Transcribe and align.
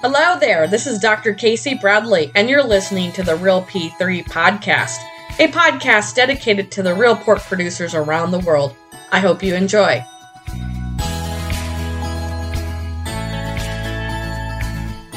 Hello 0.00 0.38
there, 0.38 0.68
this 0.68 0.86
is 0.86 1.00
Dr. 1.00 1.34
Casey 1.34 1.74
Bradley, 1.74 2.30
and 2.36 2.48
you're 2.48 2.62
listening 2.62 3.10
to 3.14 3.24
the 3.24 3.34
Real 3.34 3.62
P3 3.64 4.24
podcast, 4.26 4.98
a 5.40 5.48
podcast 5.48 6.14
dedicated 6.14 6.70
to 6.70 6.84
the 6.84 6.94
real 6.94 7.16
pork 7.16 7.40
producers 7.40 7.96
around 7.96 8.30
the 8.30 8.38
world. 8.38 8.76
I 9.10 9.18
hope 9.18 9.42
you 9.42 9.56
enjoy. 9.56 10.04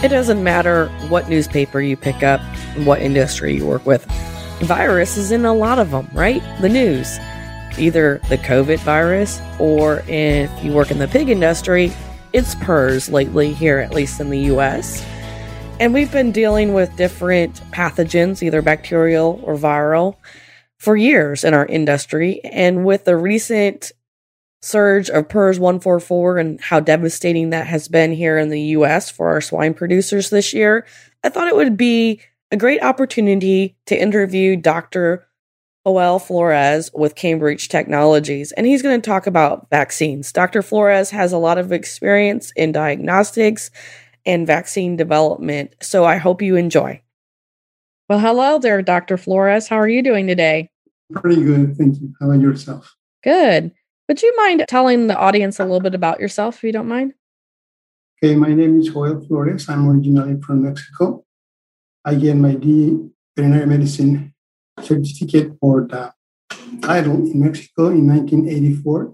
It 0.04 0.08
doesn't 0.08 0.44
matter 0.44 0.88
what 1.10 1.30
newspaper 1.30 1.80
you 1.80 1.96
pick 1.96 2.24
up, 2.24 2.42
what 2.78 3.04
industry 3.04 3.58
you 3.58 3.68
work 3.68 3.86
with. 3.86 4.04
Virus 4.62 5.16
is 5.16 5.32
in 5.32 5.46
a 5.46 5.54
lot 5.54 5.78
of 5.78 5.92
them, 5.92 6.10
right? 6.12 6.42
The 6.60 6.70
news. 6.70 7.20
Either 7.78 8.20
the 8.30 8.40
COVID 8.40 8.80
virus, 8.80 9.42
or 9.60 10.02
if 10.08 10.50
you 10.64 10.74
work 10.74 10.90
in 10.90 10.98
the 10.98 11.08
pig 11.08 11.30
industry, 11.30 11.94
it's 12.34 12.56
PRRS 12.56 13.12
lately 13.12 13.54
here, 13.54 13.80
at 13.80 13.94
least 13.94 14.20
in 14.20 14.30
the 14.30 14.40
US. 14.56 15.06
And 15.80 15.94
we've 15.94 16.12
been 16.12 16.32
dealing 16.32 16.74
with 16.74 16.96
different 16.96 17.56
pathogens, 17.72 18.42
either 18.44 18.62
bacterial 18.62 19.42
or 19.44 19.56
viral, 19.56 20.16
for 20.78 20.96
years 20.96 21.44
in 21.44 21.54
our 21.54 21.66
industry. 21.66 22.40
And 22.44 22.86
with 22.86 23.06
the 23.06 23.18
recent 23.18 23.92
surge 24.62 25.10
of 25.10 25.28
PRRS 25.28 25.60
144 25.60 26.38
and 26.38 26.62
how 26.62 26.80
devastating 26.80 27.50
that 27.50 27.68
has 27.68 27.88
been 27.88 28.14
here 28.14 28.38
in 28.38 28.50
the 28.50 28.62
US 28.62 29.10
for 29.10 29.30
our 29.30 29.42
swine 29.42 29.74
producers 29.74 30.30
this 30.30 30.54
year, 30.54 30.86
I 31.24 31.30
thought 31.30 31.48
it 31.48 31.56
would 31.56 31.78
be 31.78 32.22
a 32.52 32.58
great 32.58 32.84
opportunity 32.84 33.76
to 33.88 34.00
interview 34.00 34.56
Dr. 34.56 35.28
Joel 35.86 36.20
Flores 36.20 36.92
with 36.94 37.16
Cambridge 37.16 37.68
Technologies, 37.68 38.52
and 38.52 38.68
he's 38.68 38.84
going 38.84 39.02
to 39.02 39.06
talk 39.06 39.26
about 39.26 39.68
vaccines. 39.72 40.32
Dr. 40.32 40.62
Flores 40.62 41.10
has 41.10 41.34
a 41.34 41.40
lot 41.40 41.58
of 41.58 41.72
experience 41.72 42.52
in 42.56 42.72
diagnostics 42.72 43.72
and 44.26 44.46
vaccine 44.46 44.96
development, 44.96 45.74
so 45.82 46.06
I 46.06 46.18
hope 46.18 46.42
you 46.42 46.56
enjoy. 46.56 47.02
Well, 48.08 48.20
hello 48.20 48.60
there, 48.60 48.82
Dr. 48.84 49.18
Flores. 49.18 49.68
How 49.68 49.78
are 49.78 49.88
you 49.88 50.04
doing 50.04 50.28
today? 50.28 50.70
Pretty 51.14 51.42
good, 51.42 51.76
thank 51.76 52.00
you. 52.00 52.14
How 52.20 52.30
about 52.30 52.42
yourself? 52.42 52.96
Good. 53.24 53.72
Would 54.08 54.22
you 54.22 54.36
mind 54.38 54.64
telling 54.68 55.08
the 55.08 55.18
audience 55.18 55.60
a 55.60 55.64
little 55.64 55.80
bit 55.80 55.96
about 55.96 56.20
yourself, 56.20 56.58
if 56.58 56.64
you 56.64 56.72
don't 56.72 56.88
mind? 56.88 57.14
Okay, 58.24 58.36
my 58.36 58.54
name 58.54 58.80
is 58.80 58.90
Joel 58.90 59.26
Flores. 59.26 59.68
I'm 59.68 59.90
originally 59.90 60.40
from 60.42 60.62
Mexico. 60.62 61.26
I 62.06 62.16
get 62.16 62.36
my 62.36 62.54
D 62.54 63.10
veterinary 63.36 63.66
medicine 63.66 64.34
certificate 64.80 65.58
for 65.60 65.88
the 65.88 66.14
title 66.82 67.16
in 67.16 67.40
Mexico 67.40 67.90
in 67.90 68.08
1984. 68.08 69.14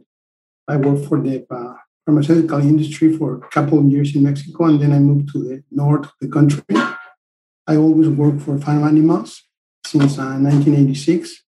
I 0.67 0.77
worked 0.77 1.05
for 1.08 1.19
the 1.19 1.45
uh, 1.49 1.73
pharmaceutical 2.05 2.59
industry 2.59 3.16
for 3.17 3.36
a 3.36 3.49
couple 3.49 3.80
of 3.80 3.86
years 3.86 4.16
in 4.16 4.23
Mexico, 4.23 4.66
and 4.66 4.81
then 4.81 4.94
I 4.94 4.99
moved 4.99 5.31
to 5.33 5.44
the 5.44 5.64
north 5.72 6.05
of 6.05 6.14
the 6.22 6.30
country. 6.30 6.64
I 7.67 7.75
always 7.75 8.09
worked 8.09 8.41
for 8.41 8.58
farm 8.59 8.83
animals 8.83 9.44
since 9.86 10.17
uh, 10.17 10.39
1986, 10.39 11.44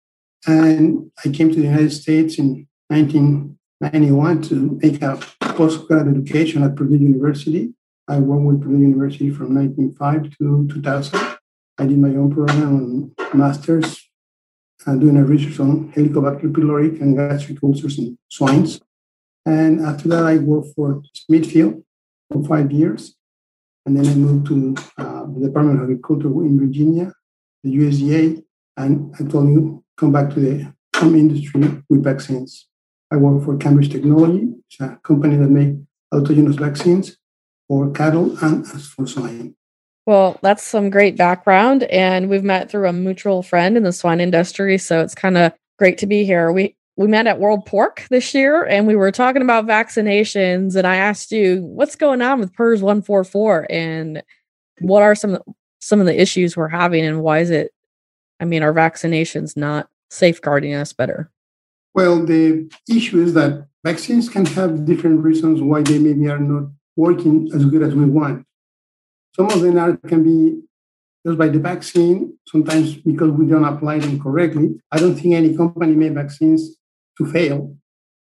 and 0.47 1.11
I 1.23 1.29
came 1.29 1.49
to 1.49 1.55
the 1.55 1.67
United 1.67 1.91
States 1.91 2.37
in 2.37 2.67
1991 2.87 4.41
to 4.43 4.79
make 4.81 5.01
a 5.01 5.17
postgrad 5.57 6.09
education 6.09 6.63
at 6.63 6.75
Purdue 6.75 6.97
University. 6.97 7.73
I 8.07 8.19
worked 8.19 8.43
with 8.43 8.61
Purdue 8.61 8.79
University 8.79 9.29
from 9.29 9.55
1995 9.55 10.37
to 10.37 10.67
2000. 10.81 11.38
I 11.79 11.85
did 11.85 11.97
my 11.97 12.09
own 12.09 12.31
program 12.31 12.75
on 12.75 13.37
master's 13.37 14.09
and 14.85 14.99
doing 14.99 15.15
a 15.17 15.23
research 15.23 15.59
on 15.61 15.91
Helicobacter 15.93 16.51
pylori 16.51 16.99
and 17.01 17.15
gastric 17.15 17.63
ulcers 17.63 17.97
in 17.97 18.17
swines. 18.29 18.81
And 19.45 19.79
after 19.81 20.09
that, 20.09 20.23
I 20.23 20.37
worked 20.37 20.75
for 20.75 21.01
Smithfield 21.13 21.83
for 22.31 22.43
five 22.43 22.71
years. 22.71 23.15
And 23.85 23.95
then 23.97 24.07
I 24.07 24.15
moved 24.15 24.47
to 24.47 24.75
uh, 24.97 25.25
the 25.33 25.47
Department 25.47 25.77
of 25.77 25.83
Agriculture 25.83 26.27
in 26.27 26.59
Virginia, 26.59 27.13
the 27.63 27.75
USDA, 27.77 28.43
and 28.77 29.15
I 29.19 29.23
told 29.23 29.49
you 29.49 29.83
come 29.97 30.11
back 30.11 30.33
to 30.33 30.39
the 30.39 30.73
home 30.95 31.15
industry 31.15 31.81
with 31.89 32.03
vaccines. 32.03 32.67
I 33.11 33.15
work 33.15 33.43
for 33.43 33.57
Cambridge 33.57 33.89
Technology, 33.89 34.49
it's 34.67 34.79
a 34.81 34.99
company 35.03 35.37
that 35.37 35.49
makes 35.49 35.77
autogenous 36.13 36.59
vaccines 36.59 37.17
for 37.67 37.89
cattle 37.91 38.37
and 38.43 38.67
for 38.67 39.07
swine. 39.07 39.55
Well, 40.05 40.39
that's 40.41 40.63
some 40.63 40.89
great 40.89 41.17
background. 41.17 41.83
And 41.83 42.29
we've 42.29 42.43
met 42.43 42.69
through 42.69 42.87
a 42.87 42.93
mutual 42.93 43.43
friend 43.43 43.77
in 43.77 43.83
the 43.83 43.91
swine 43.91 44.19
industry. 44.19 44.77
So 44.77 45.01
it's 45.01 45.15
kind 45.15 45.37
of 45.37 45.53
great 45.77 45.97
to 45.99 46.07
be 46.07 46.25
here. 46.25 46.51
We 46.51 46.75
we 46.97 47.07
met 47.07 47.27
at 47.27 47.39
World 47.39 47.65
Pork 47.65 48.05
this 48.09 48.33
year 48.33 48.65
and 48.65 48.85
we 48.85 48.95
were 48.95 49.11
talking 49.11 49.41
about 49.41 49.65
vaccinations. 49.65 50.75
And 50.75 50.85
I 50.85 50.97
asked 50.97 51.31
you, 51.31 51.61
what's 51.61 51.95
going 51.95 52.21
on 52.21 52.41
with 52.41 52.53
PRRS 52.53 52.81
144 52.81 53.67
and 53.69 54.21
what 54.79 55.01
are 55.01 55.15
some 55.15 55.37
some 55.79 56.01
of 56.01 56.05
the 56.05 56.19
issues 56.19 56.57
we're 56.57 56.67
having 56.67 57.05
and 57.05 57.21
why 57.21 57.39
is 57.39 57.51
it 57.51 57.71
I 58.39 58.45
mean, 58.45 58.63
are 58.63 58.73
vaccinations 58.73 59.57
not 59.57 59.89
safeguarding 60.09 60.73
us 60.73 60.93
better? 60.93 61.29
Well, 61.93 62.25
the 62.25 62.71
issue 62.89 63.21
is 63.21 63.33
that 63.33 63.67
vaccines 63.83 64.29
can 64.29 64.45
have 64.45 64.85
different 64.85 65.21
reasons 65.23 65.61
why 65.61 65.81
they 65.81 65.99
maybe 65.99 66.29
are 66.29 66.39
not 66.39 66.69
working 66.95 67.49
as 67.53 67.65
good 67.65 67.81
as 67.81 67.95
we 67.95 68.05
want. 68.05 68.45
Some 69.39 69.51
of 69.51 69.61
them 69.61 69.79
are, 69.79 69.95
can 69.95 70.21
be 70.21 70.61
just 71.25 71.37
by 71.37 71.47
the 71.47 71.59
vaccine, 71.59 72.37
sometimes 72.45 72.95
because 72.95 73.31
we 73.31 73.45
don't 73.45 73.63
apply 73.63 73.99
them 73.99 74.19
correctly. 74.19 74.81
I 74.91 74.99
don't 74.99 75.15
think 75.15 75.33
any 75.33 75.55
company 75.55 75.95
made 75.95 76.13
vaccines 76.13 76.75
to 77.17 77.25
fail. 77.25 77.73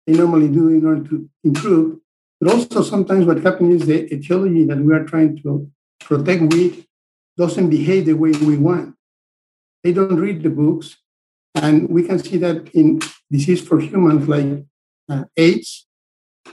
They 0.08 0.14
normally 0.14 0.48
do 0.48 0.70
in 0.70 0.84
order 0.84 1.08
to 1.10 1.30
improve. 1.44 2.00
But 2.42 2.54
also 2.54 2.82
sometimes 2.82 3.28
what 3.28 3.44
happens 3.44 3.82
is 3.82 3.88
the 3.88 4.12
etiology 4.12 4.66
that 4.66 4.80
we 4.80 4.96
are 4.96 5.04
trying 5.04 5.40
to 5.44 5.70
protect 6.00 6.42
with 6.52 6.84
doesn't 7.38 7.70
behave 7.70 8.08
the 8.08 8.14
way 8.14 8.32
we 8.32 8.58
want. 8.58 8.96
They 9.84 9.94
don't 9.94 10.20
read 10.20 10.42
the 10.42 10.50
books. 10.50 10.98
And 11.54 11.88
we 11.88 12.02
can 12.02 12.18
see 12.18 12.38
that 12.38 12.70
in 12.74 13.00
disease 13.30 13.62
for 13.62 13.80
humans 13.80 14.28
like 14.28 14.66
uh, 15.08 15.26
AIDS 15.38 15.86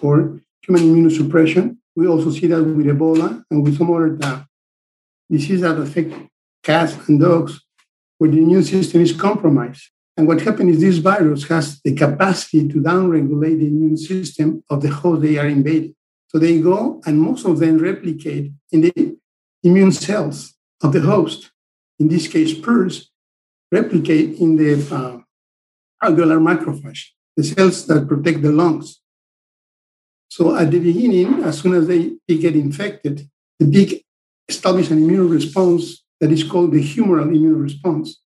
or 0.02 0.42
human 0.60 0.82
immunosuppression. 0.82 1.78
We 1.94 2.06
also 2.06 2.30
see 2.30 2.46
that 2.46 2.62
with 2.62 2.86
Ebola 2.86 3.44
and 3.50 3.62
with 3.62 3.76
some 3.76 3.92
other 3.92 4.18
uh, 4.22 4.42
diseases 5.30 5.62
that 5.62 5.78
affect 5.78 6.14
cats 6.62 6.96
and 7.08 7.20
dogs, 7.20 7.60
where 8.18 8.30
the 8.30 8.38
immune 8.38 8.64
system 8.64 9.02
is 9.02 9.12
compromised. 9.12 9.90
And 10.16 10.26
what 10.28 10.40
happens 10.40 10.76
is 10.76 10.80
this 10.80 10.98
virus 10.98 11.44
has 11.48 11.80
the 11.82 11.94
capacity 11.94 12.68
to 12.68 12.74
downregulate 12.80 13.58
the 13.58 13.66
immune 13.66 13.96
system 13.96 14.62
of 14.68 14.82
the 14.82 14.90
host 14.90 15.22
they 15.22 15.38
are 15.38 15.46
invading. 15.46 15.94
So 16.28 16.38
they 16.38 16.60
go 16.60 17.02
and 17.04 17.20
most 17.20 17.44
of 17.44 17.58
them 17.58 17.78
replicate 17.78 18.52
in 18.70 18.82
the 18.82 19.16
immune 19.62 19.92
cells 19.92 20.54
of 20.82 20.92
the 20.92 21.00
host. 21.00 21.50
In 21.98 22.08
this 22.08 22.26
case, 22.26 22.54
PRRS 22.54 23.06
replicate 23.70 24.38
in 24.38 24.56
the 24.56 24.74
uh, 24.94 25.18
alveolar 26.06 26.40
macrophage, 26.40 27.08
the 27.36 27.44
cells 27.44 27.86
that 27.86 28.08
protect 28.08 28.42
the 28.42 28.52
lungs. 28.52 29.01
So 30.34 30.56
at 30.56 30.70
the 30.70 30.78
beginning, 30.78 31.44
as 31.44 31.60
soon 31.60 31.74
as 31.74 31.86
they, 31.86 32.12
they 32.26 32.38
get 32.38 32.56
infected, 32.56 33.28
the 33.58 33.70
pig 33.70 34.02
establish 34.48 34.90
an 34.90 34.96
immune 34.96 35.28
response 35.28 36.04
that 36.20 36.32
is 36.32 36.42
called 36.42 36.72
the 36.72 36.82
humoral 36.82 37.24
immune 37.36 37.60
response 37.60 38.18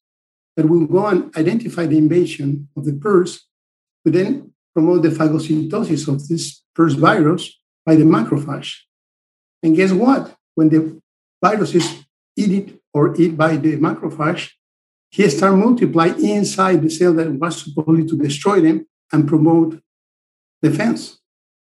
that 0.57 0.69
will 0.69 0.87
go 0.87 1.05
and 1.09 1.37
identify 1.37 1.85
the 1.85 1.99
invasion 1.99 2.69
of 2.77 2.85
the 2.85 2.93
PRRS, 2.93 3.41
but 4.05 4.13
then 4.13 4.53
promote 4.73 5.03
the 5.03 5.09
phagocytosis 5.09 6.07
of 6.07 6.29
this 6.29 6.63
PRRS 6.79 6.97
virus 6.97 7.59
by 7.85 7.97
the 7.97 8.05
macrophage. 8.05 8.73
And 9.65 9.75
guess 9.75 9.91
what? 9.91 10.33
When 10.55 10.69
the 10.69 11.03
virus 11.43 11.75
is 11.75 12.05
eaten 12.37 12.79
or 12.95 13.21
eat 13.21 13.37
by 13.37 13.57
the 13.57 13.79
macrophage, 13.79 14.51
he 15.11 15.29
starts 15.29 15.57
multiply 15.57 16.07
inside 16.21 16.83
the 16.83 16.89
cell 16.89 17.15
that 17.15 17.33
was 17.33 17.65
supposed 17.65 18.09
to 18.11 18.17
destroy 18.17 18.61
them 18.61 18.87
and 19.13 19.27
promote 19.27 19.81
defense. 20.63 21.19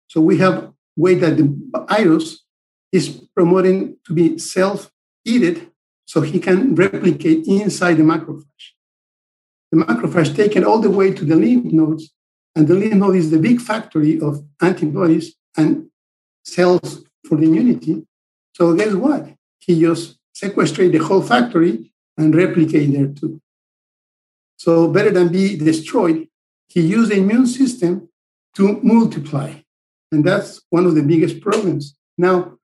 So 0.09 0.21
we 0.21 0.39
have 0.39 0.73
way 0.97 1.15
that 1.15 1.37
the 1.37 1.55
virus 1.89 2.45
is 2.93 3.09
promoting 3.35 3.97
to 4.07 4.13
be 4.13 4.39
self-eated 4.39 5.71
so 6.07 6.21
he 6.21 6.39
can 6.39 6.75
replicate 6.75 7.47
inside 7.47 7.95
the 7.95 8.03
macrophage. 8.03 8.73
The 9.73 9.79
macrophage 9.79 10.35
taken 10.37 10.65
all 10.65 10.79
the 10.79 10.91
way 10.91 11.13
to 11.13 11.25
the 11.25 11.35
lymph 11.37 11.73
nodes, 11.73 12.15
and 12.55 12.69
the 12.69 12.75
lymph 12.75 12.95
node 12.95 13.17
is 13.17 13.31
the 13.31 13.39
big 13.39 13.61
factory 13.61 14.21
of 14.21 14.45
antibodies 14.63 15.35
and 15.57 15.89
cells 16.45 17.05
for 17.29 17.37
the 17.37 17.45
immunity. 17.45 18.07
So 18.55 18.75
guess 18.75 18.95
what? 18.95 19.35
He 19.59 19.81
just 19.81 20.17
sequestrate 20.33 20.93
the 20.93 20.99
whole 20.99 21.23
factory 21.23 21.93
and 22.17 22.35
replicate 22.35 22.93
there 22.93 23.09
too. 23.09 23.41
So 24.57 24.89
better 24.89 25.11
than 25.11 25.29
be 25.29 25.57
destroyed, 25.57 26.29
he 26.69 26.81
used 26.81 27.11
the 27.11 27.19
immune 27.19 27.47
system 27.47 28.09
to 28.55 28.81
multiply. 28.83 29.55
And 30.13 30.25
that's 30.25 30.63
one 30.71 30.87
of 30.87 30.95
the 30.95 31.03
biggest 31.03 31.41
problems. 31.41 31.97
Now, 32.17 32.59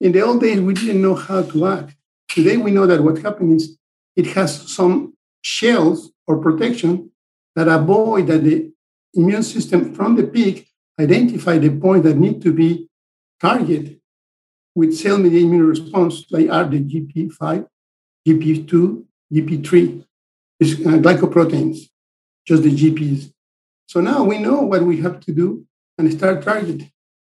in 0.00 0.12
the 0.12 0.20
old 0.20 0.40
days, 0.40 0.60
we 0.60 0.74
didn't 0.74 1.02
know 1.02 1.14
how 1.14 1.42
to 1.42 1.66
act. 1.66 1.96
Today, 2.28 2.56
we 2.56 2.70
know 2.70 2.86
that 2.86 3.02
what 3.02 3.18
happens 3.18 3.62
is 3.62 3.78
it 4.16 4.26
has 4.28 4.70
some 4.70 5.14
shells 5.42 6.12
or 6.26 6.38
protection 6.38 7.10
that 7.56 7.68
avoid 7.68 8.26
that 8.28 8.44
the 8.44 8.72
immune 9.14 9.42
system 9.42 9.94
from 9.94 10.16
the 10.16 10.24
pig 10.24 10.66
identify 10.98 11.58
the 11.58 11.70
point 11.70 12.04
that 12.04 12.16
need 12.16 12.40
to 12.42 12.52
be 12.52 12.88
targeted. 13.40 13.98
with 14.74 14.96
cell-mediated 14.96 15.46
immune 15.46 15.66
response, 15.66 16.24
they 16.30 16.48
are 16.48 16.64
the 16.64 16.80
GP5, 16.80 17.66
GP2, 18.26 19.04
GP3, 19.32 20.04
is 20.60 20.74
uh, 20.86 20.98
glycoproteins, 21.04 21.90
just 22.46 22.62
the 22.62 22.74
GPs. 22.74 23.32
So 23.86 24.00
now 24.00 24.24
we 24.24 24.38
know 24.38 24.62
what 24.62 24.82
we 24.82 24.96
have 25.02 25.20
to 25.20 25.32
do 25.32 25.66
and 25.98 26.12
start 26.12 26.42
targeting 26.42 26.90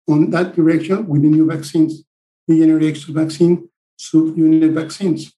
on 0.08 0.30
that 0.30 0.54
direction 0.54 1.06
with 1.06 1.22
the 1.22 1.28
new 1.28 1.46
vaccines, 1.46 2.04
the 2.46 2.58
January 2.58 2.92
vaccine, 2.92 3.68
subunit 3.98 4.72
vaccines. 4.72 5.32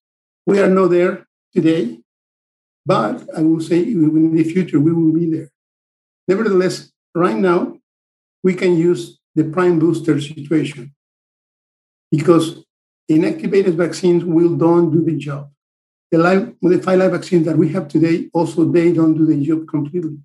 We 0.46 0.60
are 0.60 0.68
not 0.68 0.88
there 0.88 1.26
today, 1.54 2.00
but 2.86 3.28
I 3.36 3.42
will 3.42 3.60
say 3.60 3.82
in 3.82 4.34
the 4.34 4.44
future 4.44 4.80
we 4.80 4.92
will 4.92 5.12
be 5.12 5.30
there. 5.30 5.50
Nevertheless, 6.28 6.92
right 7.14 7.36
now, 7.36 7.76
we 8.42 8.54
can 8.54 8.76
use 8.76 9.18
the 9.34 9.44
prime 9.44 9.78
booster 9.78 10.20
situation 10.20 10.94
because 12.10 12.64
inactivated 13.10 13.74
vaccines 13.74 14.24
will 14.24 14.56
don't 14.56 14.90
do 14.90 15.04
the 15.04 15.16
job. 15.16 15.50
The 16.10 16.18
live, 16.18 16.54
modified 16.60 16.98
live 16.98 17.12
vaccines 17.12 17.46
that 17.46 17.56
we 17.56 17.68
have 17.70 17.88
today 17.88 18.28
also 18.32 18.64
they 18.64 18.92
don't 18.92 19.16
do 19.16 19.26
the 19.26 19.44
job 19.44 19.68
completely. 19.68 20.18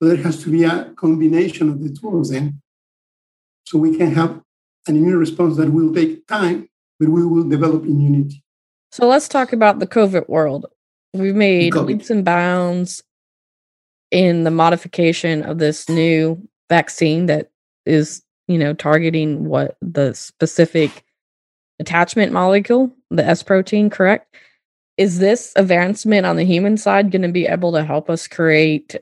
So 0.00 0.08
there 0.08 0.16
has 0.18 0.42
to 0.42 0.50
be 0.50 0.64
a 0.64 0.92
combination 0.96 1.70
of 1.70 1.82
the 1.82 1.92
two 1.92 2.18
of 2.18 2.28
them, 2.28 2.60
so 3.64 3.78
we 3.78 3.96
can 3.96 4.14
have 4.14 4.40
an 4.86 4.96
immune 4.96 5.18
response 5.18 5.56
that 5.56 5.72
will 5.72 5.94
take 5.94 6.26
time, 6.26 6.68
but 7.00 7.08
we 7.08 7.24
will 7.24 7.48
develop 7.48 7.84
immunity. 7.84 8.42
So 8.92 9.08
let's 9.08 9.28
talk 9.28 9.52
about 9.52 9.78
the 9.78 9.86
COVID 9.86 10.28
world. 10.28 10.66
We've 11.14 11.34
made 11.34 11.72
COVID. 11.72 11.86
leaps 11.86 12.10
and 12.10 12.24
bounds 12.24 13.02
in 14.10 14.44
the 14.44 14.50
modification 14.50 15.42
of 15.42 15.58
this 15.58 15.88
new 15.88 16.46
vaccine 16.68 17.26
that 17.26 17.50
is, 17.84 18.22
you 18.48 18.58
know, 18.58 18.74
targeting 18.74 19.46
what 19.46 19.76
the 19.80 20.14
specific 20.14 21.04
attachment 21.80 22.32
molecule, 22.32 22.92
the 23.10 23.24
S 23.24 23.42
protein, 23.42 23.90
correct? 23.90 24.36
Is 24.96 25.18
this 25.18 25.52
advancement 25.56 26.24
on 26.24 26.36
the 26.36 26.44
human 26.44 26.76
side 26.76 27.10
going 27.10 27.22
to 27.22 27.28
be 27.28 27.46
able 27.46 27.72
to 27.72 27.84
help 27.84 28.08
us 28.08 28.26
create 28.28 28.96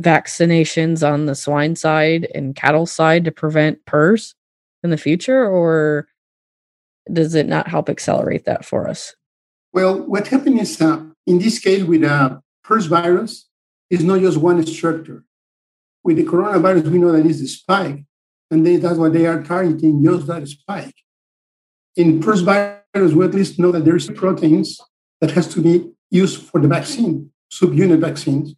vaccinations 0.00 1.06
on 1.06 1.26
the 1.26 1.34
swine 1.34 1.76
side 1.76 2.28
and 2.34 2.56
cattle 2.56 2.86
side 2.86 3.24
to 3.24 3.30
prevent 3.30 3.84
PRRS 3.86 4.34
in 4.82 4.90
the 4.90 4.96
future, 4.96 5.46
or 5.46 6.08
does 7.12 7.34
it 7.34 7.46
not 7.46 7.68
help 7.68 7.88
accelerate 7.88 8.44
that 8.44 8.64
for 8.64 8.88
us? 8.88 9.14
Well, 9.72 10.00
what 10.00 10.28
happened 10.28 10.60
is 10.60 10.80
uh, 10.80 11.04
in 11.26 11.38
this 11.38 11.58
case 11.58 11.84
with 11.84 12.04
uh, 12.04 12.38
PRRS 12.66 12.88
virus, 12.88 13.48
is 13.90 14.04
not 14.04 14.20
just 14.20 14.38
one 14.38 14.64
structure. 14.66 15.24
With 16.04 16.16
the 16.16 16.24
coronavirus, 16.24 16.88
we 16.88 16.98
know 16.98 17.12
that 17.12 17.26
it's 17.26 17.40
the 17.40 17.48
spike, 17.48 18.04
and 18.50 18.66
they, 18.66 18.76
that's 18.76 18.98
why 18.98 19.08
they 19.08 19.26
are 19.26 19.42
targeting 19.42 20.02
just 20.02 20.26
that 20.28 20.46
spike. 20.48 20.94
In 21.96 22.20
PRRS 22.20 22.44
virus, 22.44 23.12
we 23.12 23.24
at 23.24 23.34
least 23.34 23.58
know 23.58 23.72
that 23.72 23.84
there's 23.84 24.08
proteins 24.10 24.80
that 25.20 25.32
has 25.32 25.48
to 25.54 25.60
be 25.60 25.90
used 26.10 26.42
for 26.42 26.60
the 26.60 26.68
vaccine, 26.68 27.30
subunit 27.52 28.00
vaccines, 28.00 28.54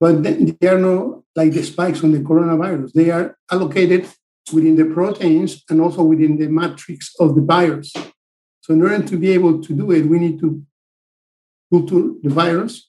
but 0.00 0.22
they 0.22 0.68
are 0.68 0.78
not 0.78 1.22
like 1.36 1.52
the 1.52 1.62
spikes 1.62 2.02
on 2.04 2.12
the 2.12 2.18
coronavirus. 2.18 2.92
They 2.92 3.10
are 3.10 3.36
allocated 3.50 4.06
within 4.52 4.76
the 4.76 4.84
proteins 4.86 5.62
and 5.70 5.80
also 5.80 6.02
within 6.02 6.36
the 6.38 6.48
matrix 6.48 7.12
of 7.18 7.34
the 7.34 7.42
virus. 7.42 7.92
So 8.60 8.72
in 8.74 8.82
order 8.82 9.02
to 9.02 9.16
be 9.16 9.30
able 9.30 9.62
to 9.62 9.74
do 9.74 9.90
it, 9.92 10.06
we 10.06 10.18
need 10.18 10.38
to 10.40 10.62
culture 11.70 12.12
the 12.22 12.30
virus, 12.30 12.88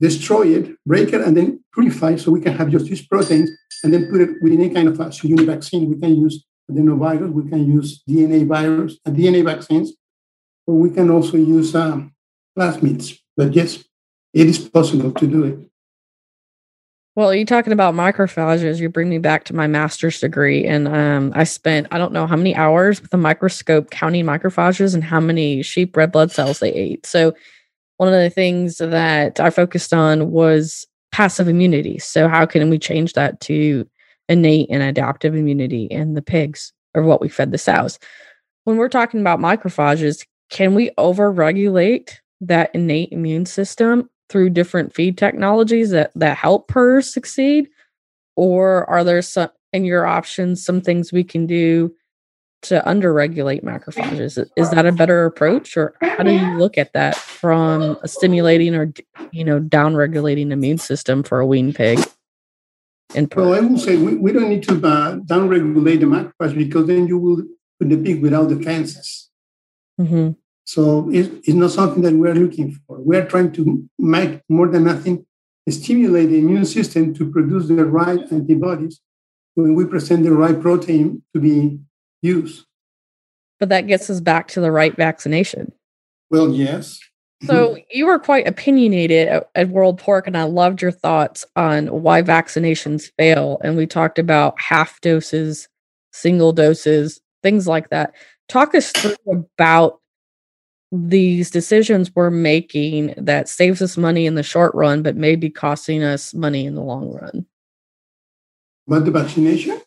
destroy 0.00 0.48
it, 0.48 0.76
break 0.86 1.12
it, 1.12 1.20
and 1.20 1.36
then 1.36 1.64
purify 1.72 2.16
so 2.16 2.30
we 2.30 2.40
can 2.40 2.56
have 2.56 2.70
just 2.70 2.86
these 2.86 3.06
proteins 3.06 3.50
and 3.82 3.92
then 3.92 4.10
put 4.10 4.20
it 4.20 4.30
within 4.42 4.60
any 4.60 4.74
kind 4.74 4.88
of 4.88 4.98
a 5.00 5.06
subunit 5.06 5.46
vaccine. 5.46 5.88
We 5.88 5.98
can 5.98 6.16
use 6.16 6.44
adenovirus, 6.70 7.32
we 7.32 7.48
can 7.48 7.66
use 7.66 8.02
DNA 8.08 8.46
virus, 8.46 8.98
uh, 9.06 9.10
DNA 9.10 9.44
vaccines, 9.44 9.92
or 10.66 10.74
we 10.74 10.90
can 10.90 11.10
also 11.10 11.36
use 11.36 11.74
um, 11.74 12.12
plasmids. 12.56 13.18
But 13.36 13.54
yes, 13.54 13.84
it 14.32 14.46
is 14.46 14.58
possible 14.58 15.12
to 15.12 15.26
do 15.26 15.44
it. 15.44 15.69
Well, 17.20 17.34
you 17.34 17.44
talking 17.44 17.74
about 17.74 17.92
macrophages, 17.92 18.80
you 18.80 18.88
bring 18.88 19.10
me 19.10 19.18
back 19.18 19.44
to 19.44 19.54
my 19.54 19.66
master's 19.66 20.20
degree. 20.20 20.64
And 20.64 20.88
um, 20.88 21.32
I 21.34 21.44
spent, 21.44 21.86
I 21.90 21.98
don't 21.98 22.14
know 22.14 22.26
how 22.26 22.34
many 22.34 22.56
hours 22.56 23.02
with 23.02 23.12
a 23.12 23.18
microscope 23.18 23.90
counting 23.90 24.24
macrophages 24.24 24.94
and 24.94 25.04
how 25.04 25.20
many 25.20 25.60
sheep 25.60 25.94
red 25.98 26.12
blood 26.12 26.32
cells 26.32 26.60
they 26.60 26.72
ate. 26.72 27.04
So, 27.04 27.34
one 27.98 28.08
of 28.08 28.14
the 28.14 28.30
things 28.30 28.78
that 28.78 29.38
I 29.38 29.50
focused 29.50 29.92
on 29.92 30.30
was 30.30 30.86
passive 31.12 31.46
immunity. 31.46 31.98
So, 31.98 32.26
how 32.26 32.46
can 32.46 32.70
we 32.70 32.78
change 32.78 33.12
that 33.12 33.38
to 33.42 33.86
innate 34.30 34.70
and 34.70 34.82
adaptive 34.82 35.34
immunity 35.34 35.84
in 35.90 36.14
the 36.14 36.22
pigs 36.22 36.72
or 36.94 37.02
what 37.02 37.20
we 37.20 37.28
fed 37.28 37.52
the 37.52 37.58
sows? 37.58 37.98
When 38.64 38.78
we're 38.78 38.88
talking 38.88 39.20
about 39.20 39.40
macrophages, 39.40 40.24
can 40.48 40.74
we 40.74 40.88
overregulate 40.96 42.14
that 42.40 42.70
innate 42.74 43.12
immune 43.12 43.44
system 43.44 44.08
through 44.30 44.50
different 44.50 44.94
feed 44.94 45.18
technologies 45.18 45.90
that 45.90 46.12
that 46.14 46.36
help 46.36 46.68
PRRS 46.68 47.10
succeed? 47.10 47.68
Or 48.36 48.88
are 48.88 49.04
there 49.04 49.20
some 49.22 49.50
in 49.72 49.84
your 49.84 50.06
options 50.06 50.64
some 50.64 50.80
things 50.80 51.12
we 51.12 51.24
can 51.24 51.46
do 51.46 51.94
to 52.62 52.82
underregulate 52.86 53.62
macrophages? 53.62 54.42
Is 54.56 54.70
that 54.70 54.86
a 54.86 54.92
better 54.92 55.26
approach 55.26 55.76
or 55.76 55.94
how 56.20 56.22
do 56.22 56.32
you 56.32 56.58
look 56.58 56.78
at 56.78 56.92
that 56.92 57.16
from 57.16 57.96
a 58.02 58.08
stimulating 58.08 58.74
or 58.74 58.92
you 59.32 59.44
know 59.44 59.58
downregulating 59.58 60.50
immune 60.50 60.76
system 60.78 61.22
for 61.22 61.40
a 61.40 61.46
wean 61.46 61.72
pig 61.72 61.98
and 63.14 63.32
well 63.34 63.54
i 63.54 63.60
will 63.60 63.78
say 63.78 63.96
we, 63.96 64.16
we 64.16 64.32
don't 64.32 64.48
need 64.50 64.62
to 64.62 64.74
uh, 64.86 65.16
downregulate 65.16 66.00
the 66.00 66.06
macrophage 66.06 66.56
because 66.56 66.86
then 66.86 67.06
you 67.06 67.18
will 67.18 67.42
put 67.78 67.88
the 67.88 67.96
pig 67.96 68.20
without 68.20 68.48
defenses 68.48 69.30
mm-hmm. 69.98 70.32
So 70.70 71.10
it's, 71.10 71.28
it's 71.48 71.56
not 71.56 71.72
something 71.72 72.00
that 72.02 72.14
we're 72.14 72.32
looking 72.32 72.70
for. 72.86 73.00
We're 73.00 73.26
trying 73.26 73.50
to 73.54 73.88
make 73.98 74.40
more 74.48 74.68
than 74.68 74.84
nothing 74.84 75.26
stimulate 75.68 76.28
the 76.28 76.38
immune 76.38 76.64
system 76.64 77.12
to 77.14 77.28
produce 77.28 77.66
the 77.66 77.84
right 77.84 78.20
antibodies 78.30 79.00
when 79.54 79.74
we 79.74 79.84
present 79.84 80.22
the 80.22 80.32
right 80.32 80.60
protein 80.60 81.24
to 81.34 81.40
be 81.40 81.80
used. 82.22 82.66
But 83.58 83.68
that 83.70 83.88
gets 83.88 84.08
us 84.10 84.20
back 84.20 84.46
to 84.48 84.60
the 84.60 84.70
right 84.70 84.94
vaccination. 84.94 85.72
Well, 86.30 86.50
yes. 86.50 87.00
So 87.44 87.76
you 87.90 88.06
were 88.06 88.20
quite 88.20 88.46
opinionated 88.46 89.26
at, 89.26 89.50
at, 89.56 89.68
World 89.70 89.98
Pork, 89.98 90.28
and 90.28 90.36
I 90.36 90.44
loved 90.44 90.82
your 90.82 90.92
thoughts 90.92 91.44
on 91.56 91.88
why 91.88 92.22
vaccinations 92.22 93.10
fail. 93.18 93.60
And 93.64 93.76
we 93.76 93.88
talked 93.88 94.20
about 94.20 94.60
half 94.60 95.00
doses, 95.00 95.68
single 96.12 96.52
doses, 96.52 97.20
things 97.42 97.66
like 97.66 97.90
that. 97.90 98.14
Talk 98.48 98.74
us 98.76 98.92
through 98.92 99.16
about 99.58 99.99
these 100.92 101.50
decisions 101.50 102.14
we're 102.14 102.30
making 102.30 103.14
that 103.16 103.48
saves 103.48 103.80
us 103.80 103.96
money 103.96 104.26
in 104.26 104.34
the 104.34 104.42
short 104.42 104.74
run, 104.74 105.02
but 105.02 105.16
may 105.16 105.36
be 105.36 105.50
costing 105.50 106.02
us 106.02 106.34
money 106.34 106.66
in 106.66 106.74
the 106.74 106.82
long 106.82 107.12
run. 107.12 107.46
About 108.88 109.04
the 109.04 109.10
vaccination? 109.10 109.80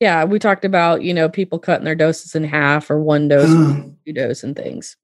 Yeah, 0.00 0.24
we 0.24 0.38
talked 0.38 0.64
about, 0.64 1.02
you 1.02 1.14
know, 1.14 1.28
people 1.28 1.58
cutting 1.58 1.84
their 1.84 1.94
doses 1.94 2.34
in 2.34 2.44
half 2.44 2.90
or 2.90 3.00
one 3.00 3.28
dose, 3.28 3.50
uh, 3.50 3.82
two 4.06 4.12
dose 4.12 4.44
and 4.44 4.54
things. 4.54 4.96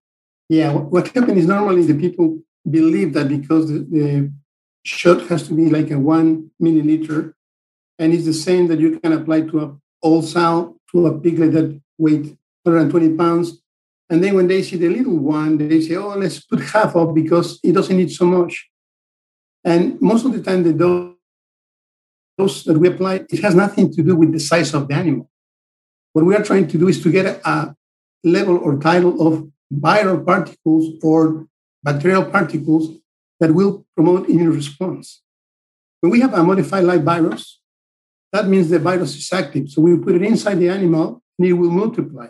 Yeah, 0.48 0.72
what 0.72 1.08
happens 1.08 1.38
is 1.38 1.46
normally 1.46 1.82
the 1.82 1.94
people 1.94 2.38
believe 2.68 3.14
that 3.14 3.28
because 3.28 3.68
the, 3.68 3.78
the 3.78 4.32
shot 4.84 5.22
has 5.28 5.46
to 5.48 5.54
be 5.54 5.70
like 5.70 5.90
a 5.90 5.98
one 5.98 6.50
milliliter, 6.62 7.34
and 7.98 8.12
it's 8.12 8.24
the 8.24 8.34
same 8.34 8.66
that 8.68 8.80
you 8.80 8.98
can 9.00 9.12
apply 9.12 9.42
to 9.42 9.60
a 9.60 9.76
old 10.02 10.26
sow, 10.26 10.76
to 10.90 11.06
a 11.06 11.18
piglet 11.18 11.52
that 11.52 11.80
weight 11.98 12.36
120 12.64 13.16
pounds, 13.16 13.62
and 14.10 14.22
then 14.22 14.34
when 14.34 14.48
they 14.48 14.62
see 14.62 14.76
the 14.76 14.88
little 14.88 15.16
one, 15.16 15.56
they 15.56 15.80
say, 15.80 15.94
oh, 15.94 16.16
let's 16.16 16.40
put 16.40 16.60
half 16.60 16.96
of 16.96 17.14
because 17.14 17.60
it 17.62 17.72
doesn't 17.72 17.96
need 17.96 18.10
so 18.10 18.26
much. 18.26 18.68
And 19.62 20.00
most 20.00 20.24
of 20.24 20.32
the 20.32 20.42
time, 20.42 20.64
the 20.64 20.72
dose 22.36 22.64
that 22.64 22.76
we 22.76 22.88
apply, 22.88 23.26
it 23.30 23.40
has 23.40 23.54
nothing 23.54 23.92
to 23.92 24.02
do 24.02 24.16
with 24.16 24.32
the 24.32 24.40
size 24.40 24.74
of 24.74 24.88
the 24.88 24.94
animal. 24.94 25.30
What 26.12 26.24
we 26.24 26.34
are 26.34 26.42
trying 26.42 26.66
to 26.68 26.76
do 26.78 26.88
is 26.88 27.00
to 27.04 27.12
get 27.12 27.40
a 27.44 27.76
level 28.24 28.56
or 28.58 28.76
titer 28.78 29.14
of 29.24 29.48
viral 29.72 30.26
particles 30.26 30.98
or 31.04 31.46
bacterial 31.84 32.24
particles 32.24 32.90
that 33.38 33.54
will 33.54 33.86
promote 33.94 34.28
immune 34.28 34.52
response. 34.52 35.22
When 36.00 36.10
we 36.10 36.20
have 36.20 36.34
a 36.34 36.42
modified 36.42 36.82
live 36.82 37.04
virus, 37.04 37.60
that 38.32 38.48
means 38.48 38.70
the 38.70 38.80
virus 38.80 39.14
is 39.14 39.32
active. 39.32 39.68
So 39.70 39.82
we 39.82 39.96
put 39.98 40.16
it 40.16 40.22
inside 40.22 40.56
the 40.56 40.68
animal 40.68 41.22
and 41.38 41.46
it 41.46 41.52
will 41.52 41.70
multiply. 41.70 42.28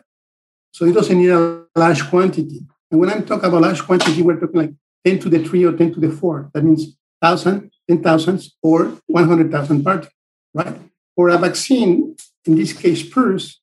So 0.73 0.85
it 0.87 0.93
doesn't 0.93 1.19
need 1.19 1.31
a 1.31 1.65
large 1.77 2.09
quantity. 2.09 2.61
And 2.91 3.01
when 3.01 3.11
I'm 3.11 3.25
talking 3.25 3.47
about 3.47 3.63
large 3.63 3.83
quantity, 3.83 4.23
we're 4.23 4.39
talking 4.39 4.61
like 4.61 4.75
10 5.05 5.19
to 5.21 5.29
the 5.29 5.45
3 5.45 5.65
or 5.65 5.73
10 5.77 5.95
to 5.95 6.01
the 6.01 6.11
4. 6.11 6.51
That 6.55 6.65
means 6.65 6.97
1,000, 7.21 7.71
10,000, 7.89 8.43
or 8.63 8.97
100,000 9.07 9.85
particles, 9.85 10.15
right? 10.55 10.77
For 11.15 11.29
a 11.29 11.39
vaccine, 11.39 12.17
in 12.47 12.55
this 12.55 12.73
case, 12.73 13.03
PRRS, 13.03 13.57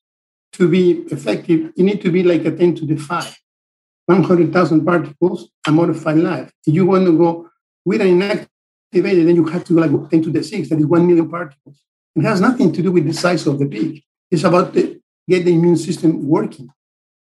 to 0.52 0.68
be 0.68 1.02
effective, 1.10 1.72
you 1.76 1.84
need 1.84 2.00
to 2.02 2.10
be 2.10 2.22
like 2.22 2.44
a 2.44 2.50
10 2.50 2.74
to 2.76 2.86
the 2.86 2.96
5, 2.96 3.36
100,000 4.06 4.84
particles, 4.84 5.50
a 5.66 5.72
modified 5.72 6.18
life. 6.18 6.50
If 6.66 6.74
you 6.74 6.86
want 6.86 7.06
to 7.06 7.16
go 7.16 7.50
with 7.84 8.00
an 8.00 8.20
inactivated, 8.20 9.26
then 9.26 9.36
you 9.36 9.44
have 9.46 9.64
to 9.64 9.74
go 9.74 9.80
like 9.80 10.10
10 10.10 10.22
to 10.22 10.30
the 10.30 10.42
6, 10.42 10.68
that 10.68 10.78
is 10.78 10.86
1 10.86 11.06
million 11.06 11.28
particles. 11.28 11.82
It 12.16 12.22
has 12.22 12.40
nothing 12.40 12.72
to 12.72 12.82
do 12.82 12.90
with 12.90 13.06
the 13.06 13.12
size 13.12 13.46
of 13.46 13.58
the 13.58 13.66
pig. 13.66 14.02
It's 14.30 14.44
about 14.44 14.72
the, 14.72 15.00
get 15.28 15.44
the 15.44 15.52
immune 15.52 15.76
system 15.76 16.26
working. 16.26 16.70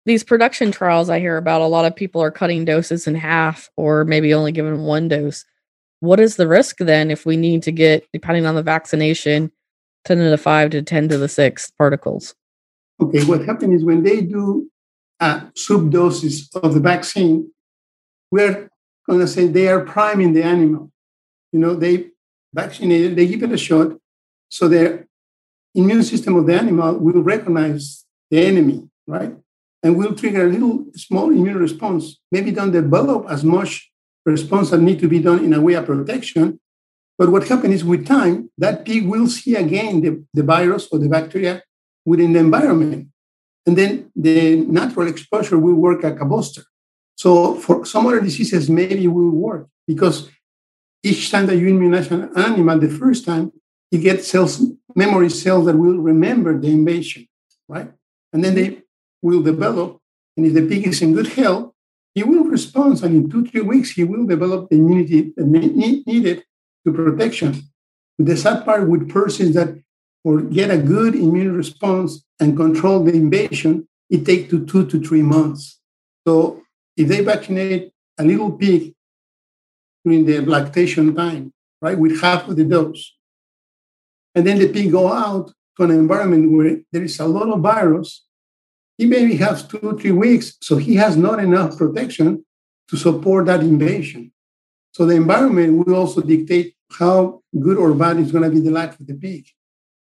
These 0.06 0.24
production 0.24 0.72
trials 0.72 1.10
I 1.10 1.20
hear 1.20 1.38
about, 1.38 1.62
a 1.62 1.68
lot 1.68 1.86
of 1.86 1.96
people 1.96 2.22
are 2.22 2.32
cutting 2.32 2.66
doses 2.66 3.08
in 3.08 3.16
half 3.16 3.70
or 3.76 4.06
maybe 4.06 4.34
only 4.34 4.52
giving 4.52 4.84
one 4.84 5.08
dose. 5.08 5.46
What 6.00 6.20
is 6.20 6.36
the 6.36 6.48
risk 6.48 6.78
then 6.78 7.10
if 7.10 7.26
we 7.26 7.38
need 7.38 7.64
to 7.64 7.72
get, 7.72 8.08
depending 8.14 8.46
on 8.46 8.56
the 8.56 8.64
vaccination, 8.64 9.52
10 10.06 10.18
to 10.18 10.30
the 10.30 10.38
5 10.38 10.70
to 10.72 10.82
10 10.84 11.10
to 11.10 11.18
the 11.18 11.28
6 11.28 11.72
particles? 11.72 12.36
Okay, 13.02 13.24
what 13.26 13.46
happens 13.46 13.82
is 13.82 13.86
when 13.86 14.04
they 14.04 14.22
do 14.22 14.70
uh, 15.20 15.42
subdoses 15.56 16.56
of 16.56 16.76
the 16.76 16.80
vaccine, 16.80 17.52
we're 18.32 18.70
going 19.08 19.20
to 19.20 19.28
say 19.28 19.48
they 19.48 19.68
are 19.68 19.82
priming 19.82 20.34
the 20.34 20.44
animal. 20.44 20.92
You 21.52 21.60
know, 21.60 21.74
they 21.74 22.08
vaccinate, 22.54 23.16
they 23.16 23.26
give 23.26 23.44
it 23.44 23.52
a 23.52 23.58
shot, 23.58 23.94
so 24.50 24.68
the 24.68 25.08
immune 25.74 26.04
system 26.04 26.36
of 26.36 26.46
the 26.46 26.56
animal 26.56 26.98
will 26.98 27.24
recognize 27.24 28.06
the 28.30 28.46
enemy, 28.46 28.88
right? 29.08 29.36
And 29.86 29.96
will 29.96 30.16
trigger 30.16 30.48
a 30.48 30.50
little 30.50 30.84
small 30.96 31.30
immune 31.30 31.60
response. 31.60 32.20
Maybe 32.32 32.50
don't 32.50 32.72
develop 32.72 33.28
as 33.30 33.44
much 33.44 33.92
response 34.26 34.72
that 34.72 34.80
need 34.80 35.00
to 35.02 35.08
be 35.08 35.20
done 35.20 35.46
in 35.46 35.54
a 35.54 35.62
way 35.62 35.76
of 35.76 35.86
protection. 35.86 36.60
But 37.20 37.30
what 37.30 37.48
happens 37.48 37.76
is 37.76 37.86
with 37.86 38.08
time, 38.08 38.50
that 38.58 38.84
pig 38.84 39.08
will 39.08 39.28
see 39.28 39.54
again 39.54 40.02
the, 40.02 40.26
the 40.34 40.42
virus 40.42 40.88
or 40.92 40.98
the 40.98 41.08
bacteria 41.08 41.62
within 42.04 42.34
the 42.34 42.40
environment. 42.40 43.10
And 43.68 43.78
then 43.78 44.12
the 44.16 44.56
natural 44.56 45.08
exposure 45.08 45.60
will 45.60 45.76
work 45.76 46.02
like 46.02 46.20
a 46.20 46.26
booster. 46.26 46.64
So 47.16 47.54
for 47.54 47.86
some 47.86 48.08
other 48.08 48.22
diseases, 48.22 48.68
maybe 48.68 49.04
it 49.04 49.14
will 49.20 49.30
work 49.30 49.68
because 49.86 50.32
each 51.04 51.30
time 51.30 51.46
that 51.46 51.58
you 51.58 51.68
immunize 51.68 52.10
an 52.10 52.32
animal 52.36 52.80
the 52.80 52.90
first 52.90 53.24
time, 53.24 53.52
you 53.92 54.00
get 54.00 54.26
cells, 54.26 54.64
memory 54.96 55.30
cells 55.30 55.68
that 55.68 55.78
will 55.78 56.00
remember 56.00 56.60
the 56.60 56.70
invasion, 56.70 57.28
right? 57.68 57.92
And 58.34 58.44
then 58.44 58.56
they 58.56 58.82
will 59.22 59.42
develop. 59.42 60.00
And 60.38 60.46
if 60.46 60.54
the 60.54 60.68
pig 60.68 60.88
is 60.88 61.02
in 61.02 61.14
good 61.14 61.28
health, 61.28 61.72
he 62.14 62.24
will 62.24 62.44
respond. 62.44 63.02
And 63.04 63.16
in 63.16 63.30
two, 63.30 63.46
three 63.46 63.62
weeks, 63.62 63.92
he 63.92 64.04
will 64.04 64.26
develop 64.26 64.70
the 64.70 64.78
immunity 64.78 65.34
needed 65.38 66.44
to 66.86 66.94
protection. 66.94 67.62
But 68.18 68.28
the 68.28 68.38
sad 68.38 68.66
part 68.66 68.88
with 68.88 69.10
persons 69.10 69.56
that 69.56 69.76
or 70.26 70.42
get 70.42 70.72
a 70.72 70.78
good 70.78 71.14
immune 71.14 71.56
response 71.56 72.26
and 72.40 72.58
control 72.58 73.04
the 73.04 73.14
invasion, 73.14 73.88
it 74.10 74.26
takes 74.26 74.50
to 74.50 74.66
two 74.66 74.86
to 74.88 75.00
three 75.00 75.22
months. 75.22 75.80
So 76.28 76.64
if 76.98 77.08
they 77.08 77.22
vaccinate 77.22 77.92
a 78.18 78.24
little 78.26 78.52
pig 78.52 78.96
during 80.04 80.26
the 80.26 80.40
lactation 80.42 81.16
time, 81.16 81.54
right, 81.80 81.98
with 81.98 82.20
half 82.22 82.48
of 82.48 82.56
the 82.56 82.64
dose, 82.64 83.16
and 84.34 84.48
then 84.48 84.58
the 84.58 84.68
pig 84.68 84.92
go 84.92 85.14
out 85.14 85.54
to 85.78 85.84
an 85.84 85.92
environment 85.92 86.52
where 86.52 86.78
there 86.92 87.04
is 87.04 87.20
a 87.20 87.28
lot 87.28 87.50
of 87.50 87.62
virus, 87.62 88.25
he 88.98 89.06
maybe 89.06 89.36
has 89.38 89.68
two 89.68 89.98
three 90.00 90.12
weeks, 90.12 90.58
so 90.62 90.78
he 90.78 90.96
has 90.96 91.18
not 91.18 91.40
enough 91.40 91.78
protection 91.78 92.46
to 92.90 92.98
support 92.98 93.46
that 93.48 93.62
invasion. 93.62 94.32
So 94.94 95.06
the 95.06 95.16
environment 95.16 95.86
will 95.86 95.96
also 95.96 96.22
dictate 96.22 96.76
how 96.92 97.42
good 97.60 97.78
or 97.78 97.94
bad 97.94 98.18
is 98.18 98.32
going 98.32 98.44
to 98.44 98.50
be 98.50 98.62
the 98.62 98.72
life 98.72 99.00
of 99.00 99.08
the 99.08 99.14
pig. 99.14 99.48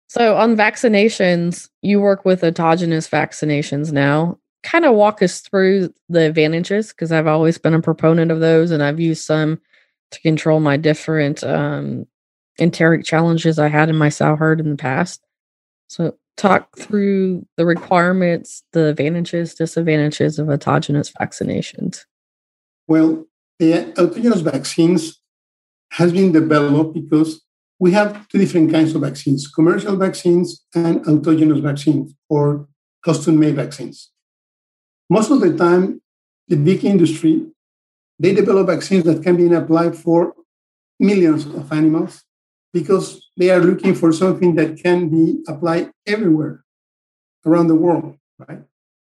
So 0.09 0.37
on 0.37 0.57
vaccinations, 0.57 1.69
you 1.83 2.01
work 2.01 2.25
with 2.25 2.43
autogenous 2.43 3.09
vaccinations 3.09 3.93
now. 3.93 4.39
Kind 4.63 4.85
of 4.85 4.95
walk 4.95 5.23
us 5.23 5.41
through 5.41 5.93
the 6.09 6.23
advantages 6.23 6.89
because 6.89 7.13
I've 7.13 7.27
always 7.27 7.59
been 7.59 7.75
a 7.75 7.83
proponent 7.83 8.31
of 8.31 8.41
those 8.41 8.71
and 8.71 8.83
I've 8.83 9.01
used 9.01 9.25
some 9.25 9.61
to 10.11 10.21
control 10.21 10.61
my 10.61 10.77
different 10.77 11.45
um, 11.45 12.07
enteric 12.59 13.05
challenges 13.05 13.59
I 13.59 13.69
had 13.69 13.89
in 13.89 13.97
my 13.97 14.09
sow 14.09 14.37
herd 14.37 14.61
in 14.61 14.71
the 14.71 14.77
past. 14.77 15.23
So 15.89 16.17
talk 16.39 16.79
through 16.79 17.45
the 17.57 17.67
requirements, 17.67 18.63
the 18.73 18.87
advantages, 18.87 19.55
disadvantages 19.55 20.39
of 20.39 20.47
autogenous 20.47 21.13
vaccinations. 21.13 22.05
Well, 22.87 23.27
the 23.59 23.93
autogenous 23.97 24.43
vaccines 24.43 25.21
has 25.93 26.13
been 26.13 26.33
developed 26.33 26.95
because 26.95 27.43
we 27.81 27.93
have 27.93 28.29
two 28.29 28.39
different 28.39 28.73
kinds 28.73 28.95
of 28.95 29.03
vaccines 29.03 29.49
commercial 29.49 29.97
vaccines 29.97 30.65
and 30.75 31.05
autogenous 31.05 31.61
vaccines 31.61 32.15
or 32.29 32.69
custom 33.05 33.39
made 33.39 33.57
vaccines. 33.57 34.11
Most 35.11 35.31
of 35.31 35.41
the 35.41 35.57
time, 35.57 36.01
the 36.47 36.57
big 36.57 36.85
industry, 36.85 37.47
they 38.19 38.35
develop 38.35 38.69
vaccines 38.69 39.05
that 39.05 39.23
can 39.23 39.37
be 39.37 39.53
applied 39.55 39.97
for 39.97 40.35
millions 41.01 41.47
of 41.47 41.73
animals 41.73 42.25
because 42.73 43.29
they 43.37 43.51
are 43.51 43.61
looking 43.61 43.95
for 43.95 44.13
something 44.13 44.55
that 44.57 44.83
can 44.83 45.09
be 45.09 45.43
applied 45.49 45.91
everywhere 46.07 46.65
around 47.47 47.69
the 47.69 47.75
world, 47.75 48.17
right? 48.39 48.63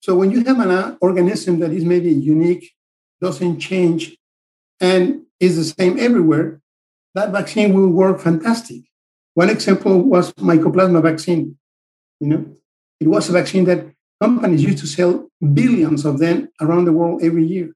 So 0.02 0.16
when 0.16 0.32
you 0.32 0.44
have 0.44 0.60
an 0.60 0.98
organism 1.02 1.60
that 1.60 1.72
is 1.72 1.86
maybe 1.86 2.12
unique, 2.12 2.72
doesn't 3.22 3.60
change, 3.60 4.18
and 4.80 5.24
is 5.40 5.56
the 5.58 5.64
same 5.64 5.98
everywhere, 5.98 6.62
that 7.14 7.32
vaccine 7.32 7.74
will 7.74 7.90
work 7.90 8.20
fantastic. 8.20 8.82
One 9.34 9.50
example 9.50 10.02
was 10.02 10.34
mycoplasma 10.34 11.02
vaccine. 11.02 11.58
You 12.20 12.28
know, 12.28 12.56
it 13.00 13.08
was 13.08 13.30
a 13.30 13.34
vaccine 13.34 13.66
that 13.66 13.86
companies 14.22 14.64
used 14.64 14.80
to 14.80 14.88
sell 14.88 15.30
billions 15.54 16.06
of 16.06 16.20
them 16.20 16.50
around 16.62 16.86
the 16.86 16.94
world 16.94 17.24
every 17.24 17.46
year. 17.46 17.74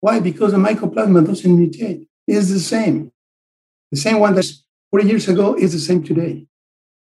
Why? 0.00 0.20
Because 0.20 0.52
the 0.52 0.58
mycoplasma 0.58 1.26
doesn't 1.26 1.56
mutate. 1.56 2.06
It's 2.26 2.50
the 2.50 2.60
same. 2.60 3.12
The 3.90 3.98
same 3.98 4.18
one 4.18 4.34
that's 4.34 4.63
40 4.94 5.08
years 5.08 5.28
ago 5.28 5.54
is 5.54 5.72
the 5.72 5.80
same 5.80 6.04
today. 6.04 6.46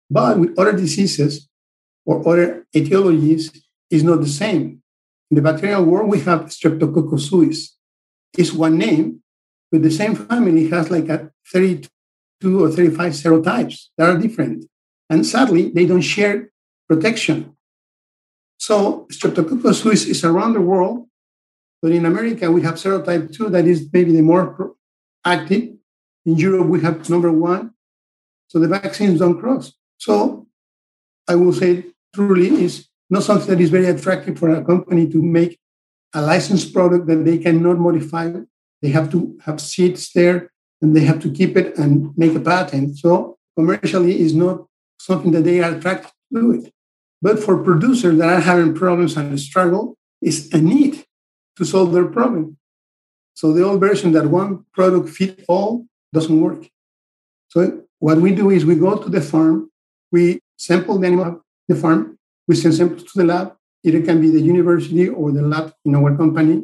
But 0.09 0.39
with 0.39 0.57
other 0.57 0.71
diseases 0.71 1.49
or 2.05 2.25
other 2.25 2.65
etiologies, 2.73 3.51
is 3.89 4.01
not 4.01 4.21
the 4.21 4.29
same. 4.29 4.81
In 5.29 5.35
the 5.35 5.41
bacterial 5.41 5.83
world, 5.83 6.09
we 6.09 6.21
have 6.21 6.45
Streptococcus 6.45 7.27
suis. 7.27 7.75
It's 8.37 8.53
one 8.53 8.77
name, 8.77 9.21
but 9.69 9.83
the 9.83 9.91
same 9.91 10.15
family 10.15 10.69
has 10.69 10.89
like 10.89 11.09
a 11.09 11.31
32 11.51 12.63
or 12.63 12.71
35 12.71 13.11
serotypes 13.11 13.87
that 13.97 14.07
are 14.07 14.17
different. 14.17 14.67
And 15.09 15.25
sadly, 15.25 15.69
they 15.69 15.85
don't 15.85 15.99
share 15.99 16.49
protection. 16.87 17.57
So 18.57 19.05
Streptococcus 19.11 19.81
suis 19.81 20.07
is 20.07 20.23
around 20.23 20.53
the 20.53 20.61
world, 20.61 21.09
but 21.81 21.91
in 21.91 22.05
America, 22.05 22.49
we 22.49 22.61
have 22.61 22.75
serotype 22.75 23.35
2 23.35 23.49
that 23.49 23.65
is 23.65 23.89
maybe 23.91 24.13
the 24.13 24.21
more 24.21 24.75
active. 25.25 25.73
In 26.25 26.37
Europe, 26.37 26.67
we 26.67 26.79
have 26.79 27.09
number 27.09 27.33
one. 27.33 27.73
So 28.51 28.59
the 28.59 28.67
vaccines 28.67 29.19
don't 29.19 29.39
cross. 29.39 29.71
So 29.97 30.45
I 31.25 31.35
will 31.35 31.53
say 31.53 31.85
truly 32.13 32.49
is 32.65 32.89
not 33.09 33.23
something 33.23 33.47
that 33.47 33.61
is 33.61 33.69
very 33.69 33.85
attractive 33.85 34.37
for 34.37 34.49
a 34.53 34.61
company 34.61 35.07
to 35.09 35.21
make 35.21 35.57
a 36.13 36.21
licensed 36.21 36.73
product 36.73 37.07
that 37.07 37.23
they 37.23 37.37
cannot 37.37 37.79
modify 37.79 38.33
they 38.81 38.89
have 38.89 39.09
to 39.11 39.37
have 39.45 39.61
seats 39.61 40.11
there 40.11 40.51
and 40.81 40.93
they 40.93 41.05
have 41.05 41.21
to 41.21 41.31
keep 41.31 41.55
it 41.55 41.77
and 41.77 42.11
make 42.17 42.35
a 42.35 42.41
patent. 42.41 42.97
So 42.97 43.37
commercially 43.55 44.19
is 44.19 44.33
not 44.33 44.65
something 44.99 45.31
that 45.31 45.43
they 45.43 45.61
are 45.61 45.75
attracted 45.75 46.11
to 46.33 46.41
do 46.41 46.51
it. 46.51 46.73
But 47.21 47.39
for 47.39 47.63
producers 47.63 48.17
that 48.17 48.27
are 48.27 48.41
having 48.41 48.73
problems 48.73 49.15
and 49.15 49.39
struggle, 49.39 49.95
it's 50.21 50.51
a 50.53 50.57
need 50.57 51.05
to 51.55 51.63
solve 51.63 51.93
their 51.93 52.07
problem. 52.07 52.57
So 53.35 53.53
the 53.53 53.63
old 53.63 53.79
version 53.79 54.11
that 54.11 54.25
one 54.25 54.65
product 54.73 55.07
fit 55.07 55.45
all 55.47 55.85
doesn't 56.11 56.41
work. 56.41 56.67
So 57.51 57.83
what 57.99 58.17
we 58.17 58.33
do 58.33 58.49
is 58.49 58.65
we 58.65 58.75
go 58.75 58.95
to 58.95 59.09
the 59.09 59.21
farm, 59.21 59.69
we 60.11 60.39
sample 60.57 60.97
the 60.97 61.07
animal 61.07 61.41
the 61.67 61.75
farm, 61.75 62.17
we 62.47 62.55
send 62.55 62.73
samples 62.75 63.03
to 63.03 63.11
the 63.15 63.25
lab. 63.25 63.55
It 63.83 64.05
can 64.05 64.21
be 64.21 64.29
the 64.29 64.39
university 64.39 65.09
or 65.09 65.31
the 65.31 65.41
lab 65.41 65.73
in 65.83 65.95
our 65.95 66.15
company, 66.15 66.63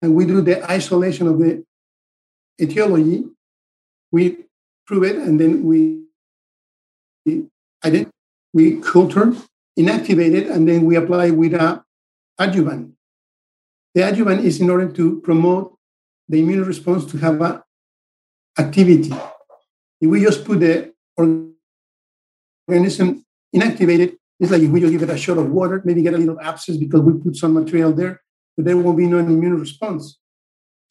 and 0.00 0.14
we 0.14 0.24
do 0.24 0.40
the 0.40 0.68
isolation 0.70 1.26
of 1.26 1.38
the 1.38 1.64
etiology, 2.60 3.24
we 4.10 4.44
prove 4.86 5.04
it, 5.04 5.16
and 5.16 5.38
then 5.40 5.64
we 5.64 6.04
identify, 7.84 8.10
we 8.52 8.80
culture, 8.80 9.34
inactivate 9.78 10.34
it, 10.34 10.46
and 10.46 10.68
then 10.68 10.84
we 10.84 10.96
apply 10.96 11.30
with 11.30 11.54
a 11.54 11.84
adjuvant. 12.38 12.94
The 13.94 14.08
adjuvant 14.08 14.44
is 14.44 14.60
in 14.60 14.70
order 14.70 14.88
to 14.92 15.20
promote 15.20 15.76
the 16.28 16.40
immune 16.40 16.64
response 16.64 17.04
to 17.06 17.18
have 17.18 17.40
a 17.40 17.64
activity. 18.58 19.12
If 20.02 20.10
we 20.10 20.20
just 20.20 20.44
put 20.44 20.58
the 20.58 20.92
organism 22.66 23.24
inactivated, 23.54 24.16
it's 24.40 24.50
like 24.50 24.62
if 24.62 24.70
we 24.70 24.80
just 24.80 24.92
give 24.92 25.04
it 25.04 25.10
a 25.10 25.16
shot 25.16 25.38
of 25.38 25.48
water, 25.50 25.80
maybe 25.84 26.02
get 26.02 26.14
a 26.14 26.18
little 26.18 26.40
abscess 26.40 26.76
because 26.76 27.02
we 27.02 27.12
put 27.22 27.36
some 27.36 27.54
material 27.54 27.92
there, 27.92 28.20
but 28.56 28.64
there 28.64 28.76
won't 28.76 28.98
be 28.98 29.06
no 29.06 29.18
immune 29.18 29.60
response. 29.60 30.18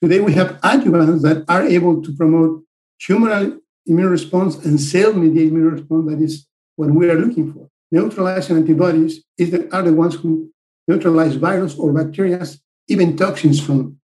Today, 0.01 0.21
we 0.21 0.31
have 0.33 0.61
adjuvants 0.61 1.21
that 1.23 1.43
are 1.49 1.63
able 1.63 2.01
to 2.01 2.15
promote 2.15 2.63
humoral 3.05 3.59
immune 3.85 4.09
response 4.09 4.55
and 4.65 4.79
cell-mediated 4.79 5.51
immune 5.51 5.71
response. 5.71 6.09
That 6.09 6.21
is 6.21 6.47
what 6.77 6.91
we 6.91 7.09
are 7.09 7.19
looking 7.19 7.51
for. 7.51 7.67
Neutralizing 7.91 8.55
antibodies 8.55 9.21
is 9.37 9.51
the, 9.51 9.69
are 9.75 9.81
the 9.83 9.93
ones 9.93 10.15
who 10.15 10.49
neutralize 10.87 11.35
virus 11.35 11.75
or 11.77 11.91
bacteria, 11.91 12.45
even 12.87 13.17
toxins 13.17 13.59
from 13.59 13.97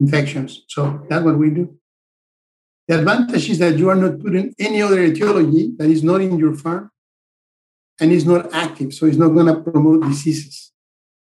infections. 0.00 0.64
So 0.66 1.06
that's 1.08 1.24
what 1.24 1.38
we 1.38 1.50
do. 1.50 1.77
The 2.88 3.00
advantage 3.00 3.50
is 3.50 3.58
that 3.58 3.78
you 3.78 3.90
are 3.90 3.94
not 3.94 4.18
putting 4.18 4.54
any 4.58 4.80
other 4.80 5.02
etiology 5.02 5.72
that 5.76 5.90
is 5.90 6.02
not 6.02 6.22
in 6.22 6.38
your 6.38 6.54
farm 6.54 6.90
and 8.00 8.10
is 8.10 8.24
not 8.24 8.52
active, 8.54 8.94
so 8.94 9.06
it's 9.06 9.18
not 9.18 9.28
going 9.28 9.46
to 9.46 9.60
promote 9.60 10.02
diseases. 10.04 10.72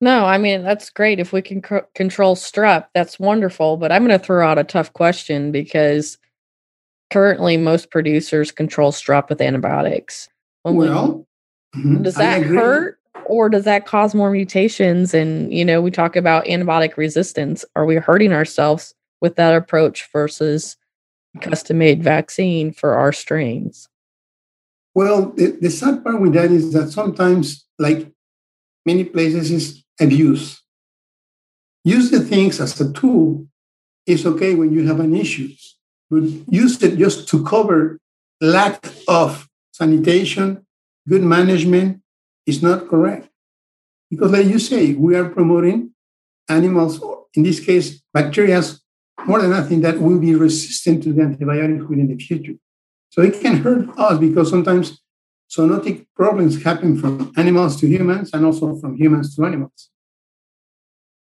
No, 0.01 0.27
I 0.27 0.39
mean, 0.39 0.63
that's 0.63 0.91
great. 0.91 1.19
If 1.19 1.33
we 1.33 1.43
can 1.43 1.65
c- 1.65 1.87
control 1.95 2.37
strep, 2.37 2.87
that's 2.95 3.19
wonderful. 3.19 3.79
But 3.79 3.91
I'm 3.91 4.07
going 4.07 4.19
to 4.19 4.25
throw 4.25 4.47
out 4.47 4.59
a 4.59 4.65
tough 4.65 4.93
question 4.93 5.51
because 5.51 6.19
currently 7.11 7.57
most 7.57 7.91
producers 7.91 8.53
control 8.53 8.93
strep 8.93 9.29
with 9.29 9.41
antibiotics. 9.41 10.29
When 10.63 10.77
well, 10.77 11.27
we, 11.75 11.81
mm-hmm, 11.81 12.03
does 12.03 12.17
that 12.17 12.43
hurt 12.43 12.99
or 13.25 13.49
does 13.49 13.65
that 13.65 13.87
cause 13.87 14.15
more 14.15 14.31
mutations? 14.31 15.15
And, 15.15 15.53
you 15.53 15.65
know, 15.65 15.81
we 15.81 15.91
talk 15.91 16.15
about 16.15 16.45
antibiotic 16.45 16.97
resistance. 16.97 17.65
Are 17.75 17.87
we 17.87 17.97
hurting 17.97 18.33
ourselves 18.33 18.95
with 19.21 19.35
that 19.37 19.55
approach 19.55 20.09
versus 20.13 20.77
custom 21.41 21.79
made 21.79 22.03
vaccine 22.03 22.73
for 22.73 22.95
our 22.95 23.13
strains? 23.13 23.89
Well, 24.95 25.33
the, 25.33 25.59
the 25.61 25.71
sad 25.71 26.03
part 26.03 26.21
with 26.21 26.33
that 26.33 26.51
is 26.51 26.73
that 26.73 26.91
sometimes, 26.91 27.67
like 27.79 28.11
many 28.85 29.05
places, 29.05 29.51
is 29.51 29.85
abuse. 30.01 30.63
Use 31.85 32.11
the 32.11 32.21
things 32.21 32.61
as 32.61 32.81
a 32.81 32.93
tool 32.93 33.47
is 34.07 34.25
okay 34.27 34.55
when 34.55 34.73
you 34.73 34.87
have 34.87 35.01
an 35.01 35.15
issue, 35.15 35.51
but 36.11 36.23
use 36.49 36.83
it 36.83 36.97
just 36.97 37.29
to 37.29 37.45
cover 37.45 37.99
lack 38.41 38.87
of 39.09 39.49
sanitation, 39.73 40.65
good 41.09 41.23
management 41.23 42.01
is 42.47 42.63
not 42.63 42.89
correct. 42.89 43.29
Because, 44.11 44.31
like 44.31 44.47
you 44.47 44.59
say, 44.59 44.95
we 44.95 45.17
are 45.17 45.29
promoting 45.29 45.93
animals, 46.49 47.01
or 47.01 47.27
in 47.35 47.43
this 47.43 47.61
case, 47.61 48.03
bacteria, 48.15 48.63
more 49.25 49.41
than 49.41 49.51
nothing, 49.51 49.81
that 49.81 50.01
will 50.01 50.19
be 50.19 50.35
resistant 50.35 51.03
to 51.05 51.13
the 51.13 51.23
antibiotics 51.23 51.85
within 51.85 52.09
the 52.09 52.17
future. 52.17 52.55
So 53.11 53.23
it 53.23 53.41
can 53.41 53.57
hurt 53.59 53.89
us 53.99 54.19
because 54.19 54.51
sometimes 54.51 55.01
zoonotic 55.51 56.07
problems 56.15 56.63
happen 56.63 56.99
from 56.99 57.33
animals 57.37 57.81
to 57.81 57.87
humans 57.87 58.31
and 58.33 58.45
also 58.45 58.77
from 58.77 58.97
humans 58.97 59.35
to 59.37 59.45
animals. 59.45 59.91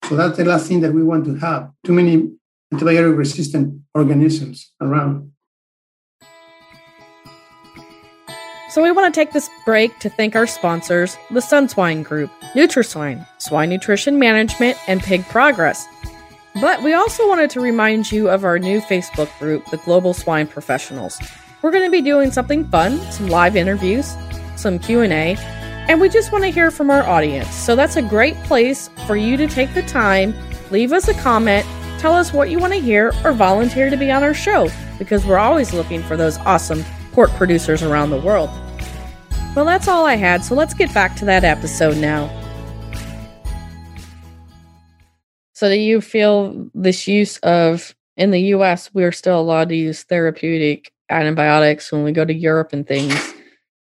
So 0.04 0.16
that's 0.16 0.37
the 0.37 0.44
last 0.44 0.66
thing 0.66 0.80
that 0.80 0.92
we 0.92 1.02
want 1.02 1.25
to 1.26 1.35
have 1.37 1.70
too 1.85 1.92
many 1.92 2.30
antibiotic 2.73 3.16
resistant 3.16 3.82
organisms 3.94 4.73
around. 4.80 5.32
So 8.70 8.82
we 8.82 8.92
want 8.92 9.12
to 9.12 9.20
take 9.20 9.32
this 9.32 9.50
break 9.64 9.99
to 9.99 10.09
thank 10.09 10.37
our 10.37 10.47
sponsors, 10.47 11.16
the 11.32 11.40
SunSwine 11.40 12.04
Group, 12.04 12.30
NutraSwine, 12.54 13.26
Swine 13.38 13.68
Nutrition 13.68 14.16
Management, 14.20 14.78
and 14.87 15.02
Pig 15.02 15.25
Progress. 15.25 15.88
But 16.54 16.83
we 16.83 16.95
also 16.95 17.28
wanted 17.28 17.50
to 17.50 17.61
remind 17.61 18.11
you 18.11 18.28
of 18.28 18.45
our 18.45 18.59
new 18.59 18.80
Facebook 18.80 19.37
group, 19.38 19.64
the 19.66 19.76
Global 19.78 20.14
Swine 20.14 20.47
Professionals. 20.47 21.21
We're 21.62 21.71
going 21.71 21.85
to 21.85 21.90
be 21.90 22.02
doing 22.02 22.33
something 22.33 22.66
fun, 22.69 22.99
some 23.12 23.28
live 23.28 23.54
interviews, 23.54 24.16
some 24.57 24.78
Q&A, 24.78 25.37
and 25.88 26.00
we 26.00 26.09
just 26.09 26.33
want 26.33 26.45
to 26.45 26.50
hear 26.50 26.71
from 26.71 26.90
our 26.90 27.02
audience. 27.02 27.54
So 27.54 27.76
that's 27.76 27.97
a 27.97 28.02
great 28.02 28.37
place 28.45 28.88
for 29.07 29.16
you 29.16 29.37
to 29.37 29.47
take 29.47 29.75
the 29.75 29.83
time, 29.83 30.35
leave 30.71 30.92
us 30.92 31.09
a 31.09 31.14
comment, 31.14 31.66
tell 31.99 32.14
us 32.14 32.33
what 32.33 32.50
you 32.50 32.59
want 32.59 32.73
to 32.73 32.80
hear 32.80 33.12
or 33.25 33.33
volunteer 33.33 33.90
to 33.90 33.97
be 33.97 34.11
on 34.11 34.23
our 34.23 34.35
show 34.35 34.69
because 34.99 35.25
we're 35.25 35.38
always 35.38 35.73
looking 35.73 36.02
for 36.02 36.16
those 36.16 36.38
awesome 36.38 36.85
pork 37.12 37.30
producers 37.33 37.83
around 37.83 38.11
the 38.11 38.21
world. 38.21 38.50
Well, 39.54 39.64
that's 39.64 39.88
all 39.88 40.07
I 40.07 40.16
had, 40.16 40.45
so 40.45 40.54
let's 40.54 40.75
get 40.75 40.92
back 40.95 41.16
to 41.16 41.25
that 41.26 41.45
episode 41.45 41.97
now. 41.97 42.39
So, 45.61 45.69
do 45.69 45.75
you 45.79 46.00
feel 46.00 46.71
this 46.73 47.07
use 47.07 47.37
of 47.40 47.95
in 48.17 48.31
the 48.31 48.40
US, 48.55 48.95
we're 48.95 49.12
still 49.12 49.38
allowed 49.38 49.69
to 49.69 49.76
use 49.76 50.05
therapeutic 50.05 50.90
antibiotics 51.11 51.93
when 51.93 52.02
we 52.02 52.12
go 52.12 52.25
to 52.25 52.33
Europe 52.33 52.73
and 52.73 52.87
things. 52.87 53.14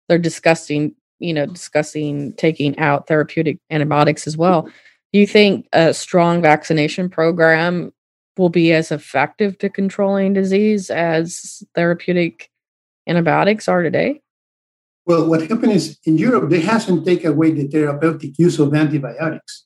They're 0.06 0.18
discussing, 0.18 0.94
you 1.18 1.32
know, 1.32 1.46
discussing 1.46 2.34
taking 2.34 2.78
out 2.78 3.08
therapeutic 3.08 3.58
antibiotics 3.70 4.26
as 4.26 4.36
well. 4.36 4.68
Do 5.14 5.18
you 5.18 5.26
think 5.26 5.66
a 5.72 5.94
strong 5.94 6.42
vaccination 6.42 7.08
program 7.08 7.94
will 8.36 8.50
be 8.50 8.74
as 8.74 8.92
effective 8.92 9.56
to 9.60 9.70
controlling 9.70 10.34
disease 10.34 10.90
as 10.90 11.62
therapeutic 11.74 12.50
antibiotics 13.08 13.66
are 13.66 13.82
today? 13.82 14.20
Well, 15.06 15.26
what 15.26 15.40
happened 15.40 15.72
is 15.72 15.98
in 16.04 16.18
Europe, 16.18 16.50
they 16.50 16.60
hasn't 16.60 17.06
taken 17.06 17.32
away 17.32 17.52
the 17.52 17.66
therapeutic 17.66 18.38
use 18.38 18.58
of 18.58 18.74
antibiotics. 18.74 19.64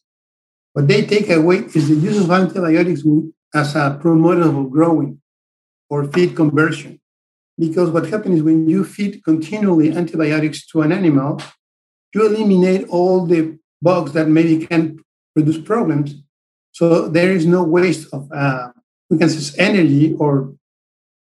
What 0.77 0.89
they 0.89 1.07
take 1.07 1.31
away 1.31 1.61
is 1.75 1.89
the 1.89 1.95
use 1.95 2.23
of 2.23 2.31
antibiotics 2.31 3.03
as 3.55 3.75
a 3.75 3.97
promoter 3.99 4.43
of 4.43 4.71
growing 4.71 5.23
or 5.89 6.05
feed 6.05 6.37
conversion. 6.37 7.01
Because 7.59 7.89
what 7.89 8.11
happens 8.11 8.37
is 8.37 8.43
when 8.43 8.69
you 8.69 8.85
feed 8.85 9.25
continually 9.25 9.97
antibiotics 9.97 10.67
to 10.67 10.83
an 10.83 10.93
animal, 10.93 11.41
you 12.15 12.27
eliminate 12.27 12.87
all 12.91 13.25
the 13.25 13.59
bugs 13.81 14.13
that 14.13 14.29
maybe 14.29 14.67
can 14.67 14.99
produce 15.35 15.57
problems. 15.57 16.15
So 16.73 17.09
there 17.09 17.33
is 17.33 17.47
no 17.47 17.63
waste 17.63 18.13
of, 18.13 18.31
uh, 18.31 18.69
we 19.09 19.17
can 19.17 19.31
say, 19.31 19.59
energy 19.59 20.13
or 20.19 20.57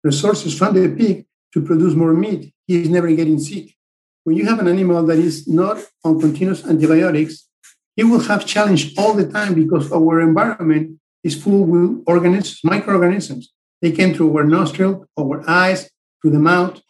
resources 0.04 0.58
from 0.58 0.74
the 0.74 0.90
pig 0.90 1.28
to 1.54 1.62
produce 1.62 1.94
more 1.94 2.14
meat. 2.14 2.52
He 2.66 2.82
is 2.82 2.90
never 2.90 3.12
getting 3.12 3.38
sick. 3.38 3.76
When 4.24 4.38
you 4.38 4.48
have 4.48 4.58
an 4.58 4.68
animal 4.68 5.06
that 5.06 5.20
is 5.20 5.48
not 5.48 5.78
on 6.04 6.20
continuous 6.20 6.66
antibiotics, 6.66 7.48
he 7.96 8.04
will 8.04 8.20
have 8.20 8.46
challenge 8.46 8.94
all 8.98 9.14
the 9.14 9.28
time 9.28 9.54
because 9.54 9.92
our 9.92 10.20
environment 10.22 11.00
is 11.24 11.42
full 11.42 11.64
with 11.64 12.04
organisms, 12.08 12.60
microorganisms. 12.64 13.54
They 13.82 13.92
came 13.92 14.14
through 14.14 14.36
our 14.38 14.44
nostril, 14.44 15.06
our 15.20 15.44
eyes, 15.50 15.90
to 16.22 16.30
the 16.30 16.40
mouth, 16.40 16.82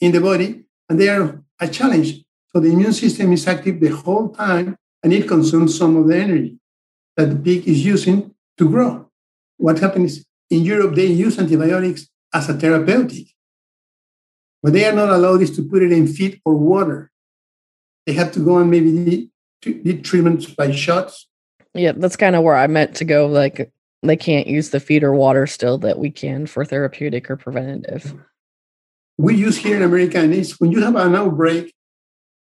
in 0.00 0.12
the 0.12 0.20
body, 0.20 0.64
and 0.88 1.00
they 1.00 1.08
are 1.08 1.42
a 1.60 1.68
challenge. 1.68 2.24
So 2.52 2.60
the 2.60 2.72
immune 2.72 2.92
system 2.92 3.32
is 3.32 3.46
active 3.46 3.80
the 3.80 3.88
whole 3.88 4.28
time 4.30 4.76
and 5.02 5.12
it 5.12 5.28
consumes 5.28 5.76
some 5.76 5.96
of 5.96 6.08
the 6.08 6.16
energy 6.16 6.58
that 7.16 7.30
the 7.30 7.36
pig 7.36 7.68
is 7.68 7.84
using 7.84 8.34
to 8.58 8.68
grow. 8.68 9.10
What 9.56 9.78
happens 9.78 10.24
in 10.50 10.62
Europe, 10.62 10.94
they 10.94 11.06
use 11.06 11.38
antibiotics 11.38 12.08
as 12.32 12.48
a 12.48 12.54
therapeutic. 12.54 13.28
What 14.60 14.72
they 14.72 14.84
are 14.86 14.92
not 14.92 15.10
allowed 15.10 15.46
to 15.46 15.62
put 15.68 15.82
it 15.82 15.92
in 15.92 16.06
feed 16.06 16.40
or 16.44 16.54
water. 16.54 17.10
They 18.06 18.12
have 18.14 18.32
to 18.32 18.40
go 18.40 18.58
and 18.58 18.70
maybe 18.70 19.30
need 19.66 20.04
treatments 20.04 20.46
by 20.46 20.70
shots. 20.70 21.28
Yeah, 21.74 21.92
that's 21.92 22.16
kind 22.16 22.36
of 22.36 22.42
where 22.42 22.56
I 22.56 22.66
meant 22.66 22.96
to 22.96 23.04
go. 23.04 23.26
Like 23.26 23.72
they 24.02 24.16
can't 24.16 24.46
use 24.46 24.70
the 24.70 24.80
feed 24.80 25.02
or 25.02 25.14
water 25.14 25.46
still 25.46 25.78
that 25.78 25.98
we 25.98 26.10
can 26.10 26.46
for 26.46 26.64
therapeutic 26.64 27.30
or 27.30 27.36
preventative 27.36 28.14
we 29.16 29.34
use 29.34 29.56
here 29.56 29.76
in 29.76 29.82
America, 29.82 30.18
and 30.18 30.34
it's 30.34 30.58
when 30.58 30.72
you 30.72 30.82
have 30.82 30.96
an 30.96 31.14
outbreak 31.14 31.74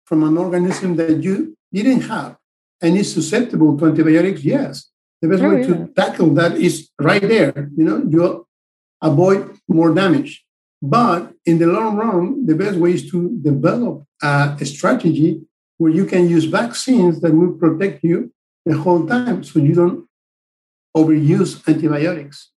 from 0.06 0.24
an 0.24 0.38
organism 0.38 0.96
that 0.98 1.24
you 1.24 1.58
didn't 1.72 2.02
have 2.02 2.36
and 2.82 2.98
is 2.98 3.14
susceptible 3.14 3.78
to 3.78 3.86
antibiotics, 3.86 4.44
yes. 4.44 4.90
The 5.22 5.28
best 5.28 5.44
oh, 5.44 5.50
way 5.50 5.62
yeah. 5.62 5.68
to 5.68 5.88
tackle 5.96 6.34
that 6.36 6.54
is 6.56 6.90
right 7.00 7.22
there. 7.22 7.70
You 7.76 7.84
know, 7.84 8.04
you 8.10 8.48
avoid 9.02 9.58
more 9.68 9.94
damage. 9.94 10.46
But 10.82 11.34
in 11.46 11.60
the 11.60 11.68
long 11.68 11.98
run, 11.98 12.46
the 12.46 12.56
best 12.56 12.78
way 12.78 12.94
is 12.94 13.12
to 13.12 13.38
develop 13.42 14.06
a, 14.24 14.58
a 14.60 14.66
strategy 14.66 15.42
where 15.80 15.92
you 15.92 16.06
can 16.06 16.30
use 16.30 16.46
vaccines 16.46 17.22
that 17.22 17.34
will 17.34 17.54
protect 17.54 18.04
you 18.04 18.32
the 18.66 18.78
whole 18.78 19.08
time 19.08 19.44
so 19.44 19.60
you 19.60 19.74
don't 19.74 20.08
overuse 20.96 21.68
antibiotics. 21.68 22.52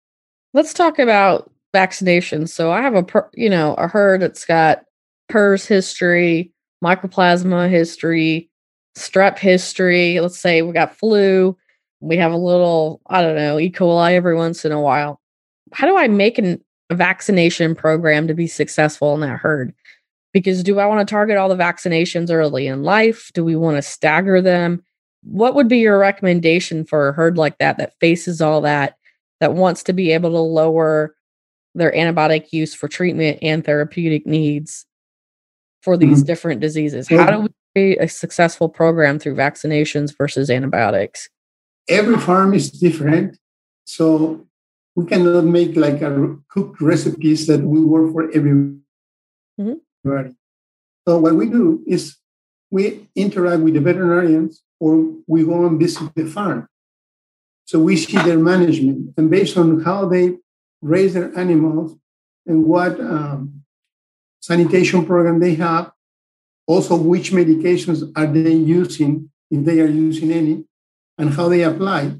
Let's 0.53 0.73
talk 0.73 0.99
about 0.99 1.49
vaccinations. 1.73 2.49
So 2.49 2.71
I 2.71 2.81
have 2.81 2.95
a 2.95 3.03
per, 3.03 3.29
you 3.33 3.49
know 3.49 3.75
a 3.75 3.87
herd 3.87 4.21
that's 4.21 4.43
got 4.43 4.83
PRRS 5.31 5.67
history, 5.67 6.51
mycoplasma 6.83 7.69
history, 7.69 8.49
strep 8.97 9.37
history. 9.37 10.19
Let's 10.19 10.39
say 10.39 10.63
we 10.63 10.73
got 10.73 10.97
flu. 10.97 11.55
We 11.99 12.17
have 12.17 12.31
a 12.31 12.37
little 12.37 13.01
I 13.07 13.21
don't 13.21 13.35
know 13.35 13.59
E. 13.59 13.71
coli 13.71 14.13
every 14.13 14.35
once 14.35 14.65
in 14.65 14.71
a 14.71 14.81
while. 14.81 15.21
How 15.71 15.87
do 15.87 15.95
I 15.95 16.07
make 16.07 16.39
an, 16.39 16.59
a 16.89 16.95
vaccination 16.95 17.75
program 17.75 18.27
to 18.27 18.33
be 18.33 18.47
successful 18.47 19.13
in 19.13 19.21
that 19.21 19.39
herd? 19.39 19.73
Because 20.33 20.63
do 20.63 20.79
I 20.79 20.85
want 20.85 21.05
to 21.05 21.11
target 21.11 21.37
all 21.37 21.49
the 21.49 21.55
vaccinations 21.55 22.31
early 22.31 22.67
in 22.67 22.83
life? 22.83 23.31
Do 23.33 23.43
we 23.43 23.55
want 23.55 23.77
to 23.77 23.81
stagger 23.81 24.41
them? 24.41 24.83
What 25.23 25.55
would 25.55 25.67
be 25.67 25.79
your 25.79 25.99
recommendation 25.99 26.85
for 26.85 27.09
a 27.09 27.13
herd 27.13 27.37
like 27.37 27.57
that 27.59 27.77
that 27.77 27.93
faces 27.99 28.41
all 28.41 28.61
that, 28.61 28.95
that 29.39 29.53
wants 29.53 29.83
to 29.83 29.93
be 29.93 30.11
able 30.11 30.31
to 30.31 30.39
lower 30.39 31.15
their 31.75 31.91
antibiotic 31.91 32.51
use 32.51 32.73
for 32.73 32.87
treatment 32.87 33.39
and 33.41 33.63
therapeutic 33.63 34.25
needs 34.25 34.85
for 35.81 35.97
these 35.97 36.19
mm-hmm. 36.19 36.27
different 36.27 36.61
diseases. 36.61 37.07
How 37.07 37.31
do 37.31 37.39
we 37.41 37.49
create 37.75 37.97
a 38.01 38.07
successful 38.07 38.69
program 38.69 39.19
through 39.19 39.35
vaccinations 39.35 40.15
versus 40.17 40.49
antibiotics? 40.49 41.29
Every 41.89 42.17
farm 42.17 42.53
is 42.53 42.71
different. 42.71 43.37
So 43.85 44.47
we 44.95 45.05
cannot 45.05 45.45
make 45.45 45.75
like 45.75 46.01
a 46.01 46.37
cooked 46.49 46.81
recipes 46.81 47.47
that 47.47 47.63
will 47.63 47.85
work 47.85 48.11
for 48.11 48.31
everybody. 48.31 48.79
Mm-hmm. 49.59 49.73
So 50.05 51.19
what 51.19 51.35
we 51.35 51.47
do 51.47 51.83
is 51.87 52.17
we 52.69 53.07
interact 53.15 53.61
with 53.61 53.73
the 53.73 53.81
veterinarians 53.81 54.63
or 54.79 55.13
we 55.27 55.43
go 55.43 55.65
and 55.65 55.79
visit 55.79 56.13
the 56.15 56.25
farm. 56.25 56.67
So 57.65 57.79
we 57.79 57.95
see 57.97 58.17
their 58.17 58.39
management 58.39 59.13
and 59.17 59.29
based 59.29 59.57
on 59.57 59.81
how 59.81 60.05
they 60.07 60.37
raise 60.81 61.13
their 61.13 61.37
animals 61.37 61.95
and 62.45 62.65
what 62.65 62.99
um, 62.99 63.63
sanitation 64.41 65.05
program 65.05 65.39
they 65.39 65.55
have, 65.55 65.91
also 66.65 66.95
which 66.95 67.31
medications 67.31 68.11
are 68.15 68.27
they 68.27 68.53
using, 68.53 69.29
if 69.49 69.63
they 69.63 69.79
are 69.79 69.87
using 69.87 70.31
any, 70.31 70.65
and 71.17 71.33
how 71.33 71.49
they 71.49 71.63
apply. 71.63 72.15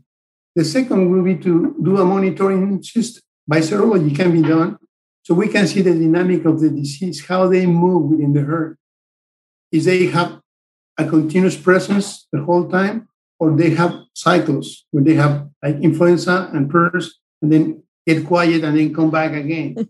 The 0.56 0.64
second 0.64 1.10
will 1.10 1.24
be 1.24 1.36
to 1.38 1.76
do 1.82 1.98
a 1.98 2.06
monitoring 2.06 2.84
system. 2.84 3.24
By 3.48 3.60
serology 3.60 4.16
can 4.16 4.32
be 4.32 4.48
done 4.48 4.78
so 5.24 5.34
we 5.34 5.48
can 5.48 5.68
see 5.68 5.82
the 5.82 5.94
dynamic 5.94 6.46
of 6.46 6.60
the 6.60 6.70
disease, 6.70 7.26
how 7.26 7.48
they 7.48 7.66
move 7.66 8.12
within 8.12 8.34
the 8.34 8.42
herd. 8.42 8.78
Is 9.72 9.86
they 9.86 10.08
have 10.08 10.42
a 10.98 11.08
continuous 11.08 11.56
presence 11.56 12.28
the 12.32 12.44
whole 12.44 12.70
time, 12.70 13.08
or 13.40 13.56
they 13.56 13.72
have 13.72 13.94
cycles 14.14 14.86
where 14.92 15.04
they 15.04 15.14
have 15.16 15.50
like 15.64 15.76
influenza 15.78 16.50
and 16.54 16.70
PRRS, 16.72 17.08
and 17.42 17.52
then 17.52 17.84
get 18.06 18.26
quiet 18.26 18.64
and 18.64 18.78
then 18.78 18.94
come 18.94 19.12
back 19.12 19.34
again. 19.34 19.90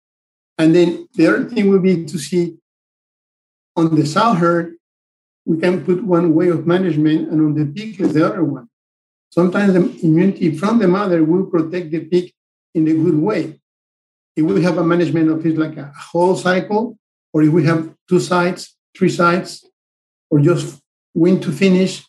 and 0.58 0.74
then 0.74 1.08
the 1.14 1.26
other 1.26 1.44
thing 1.44 1.70
will 1.70 1.80
be 1.80 2.04
to 2.04 2.18
see 2.18 2.56
on 3.76 3.94
the 3.94 4.06
sow 4.06 4.32
herd, 4.32 4.76
we 5.44 5.58
can 5.58 5.84
put 5.84 6.02
one 6.02 6.34
way 6.34 6.48
of 6.48 6.66
management, 6.66 7.28
and 7.30 7.40
on 7.40 7.54
the 7.54 7.66
pig 7.66 8.00
is 8.00 8.14
the 8.14 8.26
other 8.26 8.42
one. 8.42 8.68
Sometimes 9.30 9.74
the 9.74 10.06
immunity 10.06 10.56
from 10.56 10.78
the 10.78 10.88
mother 10.88 11.22
will 11.22 11.46
protect 11.46 11.90
the 11.90 12.00
pig 12.00 12.32
in 12.74 12.88
a 12.88 12.94
good 12.94 13.18
way. 13.18 13.60
If 14.36 14.44
we 14.44 14.62
have 14.62 14.78
a 14.78 14.84
management 14.84 15.30
of 15.30 15.44
it 15.46 15.56
like 15.56 15.76
a 15.76 15.92
whole 15.96 16.36
cycle, 16.36 16.98
or 17.32 17.42
if 17.42 17.50
we 17.50 17.64
have 17.64 17.94
two 18.08 18.20
sites, 18.20 18.76
three 18.96 19.08
sites, 19.08 19.64
or 20.30 20.40
just 20.40 20.80
when 21.12 21.40
to 21.40 21.50
finish. 21.52 22.04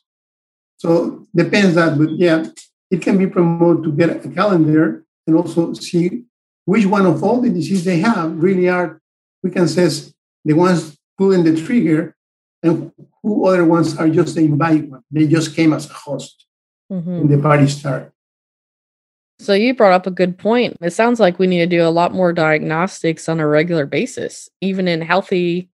So 0.78 1.28
depends 1.36 1.76
that, 1.76 1.98
but 1.98 2.12
yeah, 2.12 2.46
it 2.92 3.02
can 3.02 3.18
be 3.18 3.28
promoted 3.28 3.84
to 3.86 3.92
get 3.92 4.26
a 4.26 4.30
calendar 4.30 5.06
and 5.26 5.36
also 5.36 5.74
see 5.74 6.24
which 6.66 6.86
one 6.86 7.06
of 7.06 7.24
all 7.24 7.42
the 7.42 7.50
diseases 7.50 7.86
they 7.86 8.00
have 8.00 8.38
really 8.38 8.68
are, 8.70 9.02
we 9.42 9.50
can 9.52 9.68
say, 9.68 9.88
the 10.44 10.54
ones 10.54 10.98
pulling 11.18 11.44
the 11.44 11.56
trigger 11.56 12.16
and 12.62 12.92
who 13.24 13.46
other 13.46 13.66
ones 13.66 13.98
are 13.98 14.10
just 14.10 14.36
the 14.36 14.42
invited 14.42 14.92
one. 14.92 15.04
They 15.10 15.28
just 15.28 15.56
came 15.56 15.74
as 15.74 15.90
a 15.90 15.94
host 15.94 16.46
mm-hmm. 16.92 17.18
when 17.20 17.28
the 17.28 17.42
party 17.42 17.68
started. 17.68 18.12
So 19.40 19.54
you 19.54 19.76
brought 19.76 19.94
up 19.94 20.08
a 20.08 20.12
good 20.12 20.38
point. 20.38 20.78
It 20.82 20.92
sounds 20.92 21.20
like 21.20 21.38
we 21.38 21.48
need 21.48 21.60
to 21.60 21.68
do 21.68 21.84
a 21.84 21.90
lot 21.90 22.14
more 22.14 22.34
diagnostics 22.34 23.30
on 23.30 23.40
a 23.40 23.48
regular 23.48 23.86
basis, 23.86 24.50
even 24.62 24.88
in 24.88 25.02
healthy, 25.02 25.70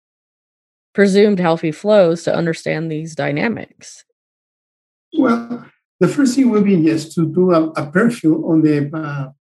presumed 0.94 1.40
healthy 1.40 1.72
flows 1.72 2.24
to 2.24 2.34
understand 2.34 2.90
these 2.90 3.16
dynamics. 3.16 4.06
Well, 5.18 5.66
the 6.00 6.08
first 6.08 6.36
thing 6.36 6.50
will 6.50 6.64
be 6.64 6.76
yes 6.76 7.14
to 7.16 7.28
do 7.28 7.52
a, 7.52 7.70
a 7.72 7.92
perfil 7.92 8.50
on 8.50 8.62
the 8.62 8.90
uh, 8.94 9.32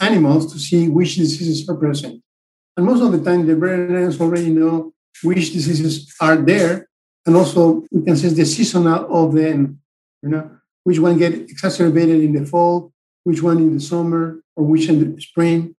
animals 0.00 0.52
to 0.52 0.58
see 0.58 0.88
which 0.88 1.16
diseases 1.16 1.68
are 1.68 1.76
present. 1.76 2.22
And 2.76 2.86
most 2.86 3.02
of 3.02 3.12
the 3.12 3.22
time, 3.22 3.46
the 3.46 3.54
veterinarians 3.54 4.20
already 4.20 4.50
know 4.50 4.92
which 5.22 5.52
diseases 5.52 6.12
are 6.20 6.36
there, 6.36 6.88
and 7.26 7.36
also 7.36 7.84
we 7.92 8.02
can 8.02 8.16
sense 8.16 8.32
the 8.32 8.44
seasonal 8.46 9.06
of 9.14 9.34
them. 9.34 9.80
You 10.22 10.30
know, 10.30 10.50
which 10.84 10.98
one 10.98 11.18
get 11.18 11.34
exacerbated 11.34 12.22
in 12.22 12.32
the 12.32 12.46
fall, 12.46 12.92
which 13.24 13.42
one 13.42 13.58
in 13.58 13.74
the 13.74 13.80
summer, 13.80 14.40
or 14.56 14.64
which 14.64 14.88
in 14.88 15.14
the 15.14 15.20
spring. 15.20 15.74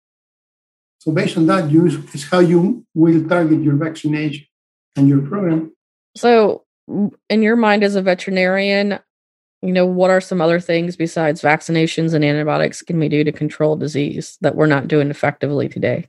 So 0.99 1.13
based 1.13 1.37
on 1.37 1.47
that, 1.47 1.71
use 1.71 1.97
is 2.15 2.29
how 2.29 2.41
you 2.41 2.85
will 2.95 3.27
target 3.29 3.63
your 3.63 3.77
vaccination 3.77 4.47
and 4.97 5.09
your 5.09 5.23
program. 5.23 5.73
So, 6.17 6.65
in 7.29 7.43
your 7.43 7.57
mind 7.57 7.85
as 7.85 7.95
a 7.95 8.03
veterinarian, 8.03 8.99
you 9.63 9.73
know, 9.73 9.87
what 9.87 10.11
are 10.11 10.21
some 10.21 10.41
other 10.41 10.61
things 10.61 10.97
besides 10.97 11.43
vaccinations 11.43 12.15
and 12.15 12.25
antibiotics 12.25 12.83
can 12.83 12.99
we 12.99 13.09
do 13.09 13.25
to 13.25 13.33
control 13.33 13.77
disease 13.77 14.37
that 14.41 14.57
we're 14.57 14.67
not 14.67 14.89
doing 14.89 15.11
effectively 15.11 15.69
today? 15.69 16.07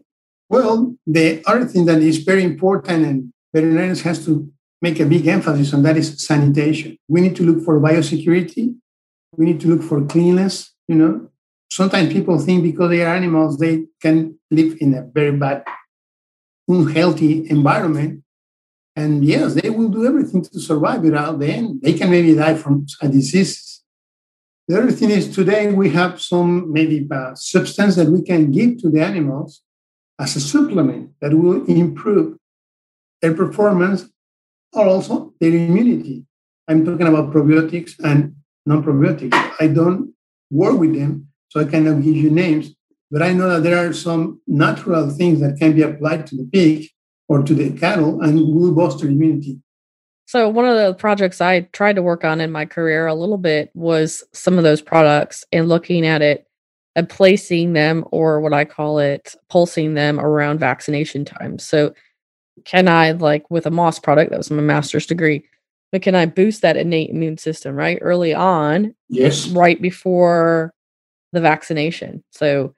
Well, 0.49 0.95
the 1.05 1.43
other 1.45 1.65
thing 1.65 1.85
that 1.85 2.01
is 2.01 2.19
very 2.19 2.43
important 2.43 3.05
and 3.05 3.33
veterinarians 3.53 4.01
has 4.01 4.25
to 4.25 4.51
make 4.81 4.99
a 4.99 5.05
big 5.05 5.27
emphasis 5.27 5.73
on 5.73 5.83
that 5.83 5.97
is 5.97 6.25
sanitation. 6.25 6.97
We 7.07 7.21
need 7.21 7.35
to 7.37 7.43
look 7.43 7.63
for 7.63 7.79
biosecurity. 7.79 8.75
We 9.37 9.45
need 9.45 9.61
to 9.61 9.67
look 9.67 9.83
for 9.83 10.03
cleanliness. 10.05 10.73
You 10.91 10.97
know, 10.97 11.29
sometimes 11.71 12.11
people 12.11 12.37
think 12.37 12.63
because 12.63 12.89
they 12.89 13.01
are 13.01 13.15
animals, 13.15 13.57
they 13.57 13.85
can 14.01 14.37
live 14.51 14.75
in 14.81 14.93
a 14.93 15.03
very 15.03 15.31
bad, 15.31 15.63
unhealthy 16.67 17.49
environment. 17.49 18.23
And 18.97 19.23
yes, 19.23 19.53
they 19.53 19.69
will 19.69 19.87
do 19.87 20.05
everything 20.05 20.41
to 20.41 20.59
survive 20.59 20.99
without 20.99 21.39
them. 21.39 21.79
They 21.81 21.93
can 21.93 22.09
maybe 22.11 22.35
die 22.35 22.55
from 22.55 22.87
a 23.01 23.07
disease. 23.07 23.83
The 24.67 24.79
other 24.79 24.91
thing 24.91 25.11
is 25.11 25.33
today 25.33 25.71
we 25.71 25.91
have 25.91 26.21
some 26.21 26.73
maybe 26.73 27.07
uh, 27.09 27.35
substance 27.35 27.95
that 27.95 28.09
we 28.09 28.21
can 28.21 28.51
give 28.51 28.81
to 28.81 28.89
the 28.89 29.01
animals 29.01 29.61
as 30.19 30.35
a 30.35 30.41
supplement 30.41 31.11
that 31.21 31.33
will 31.33 31.63
improve 31.67 32.37
their 33.21 33.33
performance 33.33 34.09
or 34.73 34.87
also 34.87 35.33
their 35.39 35.51
immunity. 35.51 36.25
I'm 36.67 36.83
talking 36.83 37.07
about 37.07 37.31
probiotics 37.31 37.93
and 38.03 38.35
non-probiotics. 38.65 39.55
I 39.61 39.67
don't 39.67 40.13
work 40.51 40.77
with 40.77 40.93
them, 40.93 41.27
so 41.49 41.61
I 41.61 41.65
cannot 41.65 42.03
give 42.03 42.15
you 42.15 42.29
names, 42.29 42.75
but 43.09 43.21
I 43.21 43.33
know 43.33 43.49
that 43.49 43.63
there 43.63 43.77
are 43.77 43.93
some 43.93 44.39
natural 44.47 45.09
things 45.09 45.39
that 45.39 45.57
can 45.57 45.73
be 45.73 45.81
applied 45.81 46.27
to 46.27 46.37
the 46.37 46.49
pig 46.51 46.87
or 47.27 47.41
to 47.43 47.53
the 47.53 47.71
cattle 47.71 48.21
and 48.21 48.35
will 48.37 48.73
bolster 48.73 49.07
immunity. 49.07 49.59
So, 50.25 50.47
one 50.47 50.65
of 50.65 50.77
the 50.77 50.93
projects 50.93 51.41
I 51.41 51.61
tried 51.73 51.97
to 51.97 52.01
work 52.01 52.23
on 52.23 52.39
in 52.39 52.51
my 52.51 52.65
career 52.65 53.07
a 53.07 53.13
little 53.13 53.37
bit 53.37 53.69
was 53.73 54.23
some 54.31 54.57
of 54.57 54.63
those 54.63 54.81
products 54.81 55.43
and 55.51 55.67
looking 55.67 56.05
at 56.05 56.21
it 56.21 56.47
and 56.95 57.09
placing 57.09 57.73
them, 57.73 58.05
or 58.11 58.39
what 58.39 58.53
I 58.53 58.63
call 58.65 58.99
it, 58.99 59.35
pulsing 59.49 59.93
them 59.93 60.19
around 60.19 60.59
vaccination 60.59 61.25
time. 61.25 61.59
So, 61.59 61.93
can 62.63 62.87
I, 62.87 63.11
like 63.11 63.49
with 63.49 63.65
a 63.65 63.71
MOS 63.71 63.99
product, 63.99 64.31
that 64.31 64.37
was 64.37 64.51
my 64.51 64.61
master's 64.61 65.05
degree, 65.05 65.43
but 65.91 66.01
can 66.01 66.15
I 66.15 66.25
boost 66.25 66.61
that 66.61 66.77
innate 66.77 67.09
immune 67.09 67.37
system 67.37 67.75
right 67.75 67.99
early 68.01 68.33
on? 68.33 68.95
Yes. 69.09 69.47
Right 69.49 69.81
before 69.81 70.73
the 71.33 71.41
vaccination. 71.41 72.23
So, 72.31 72.75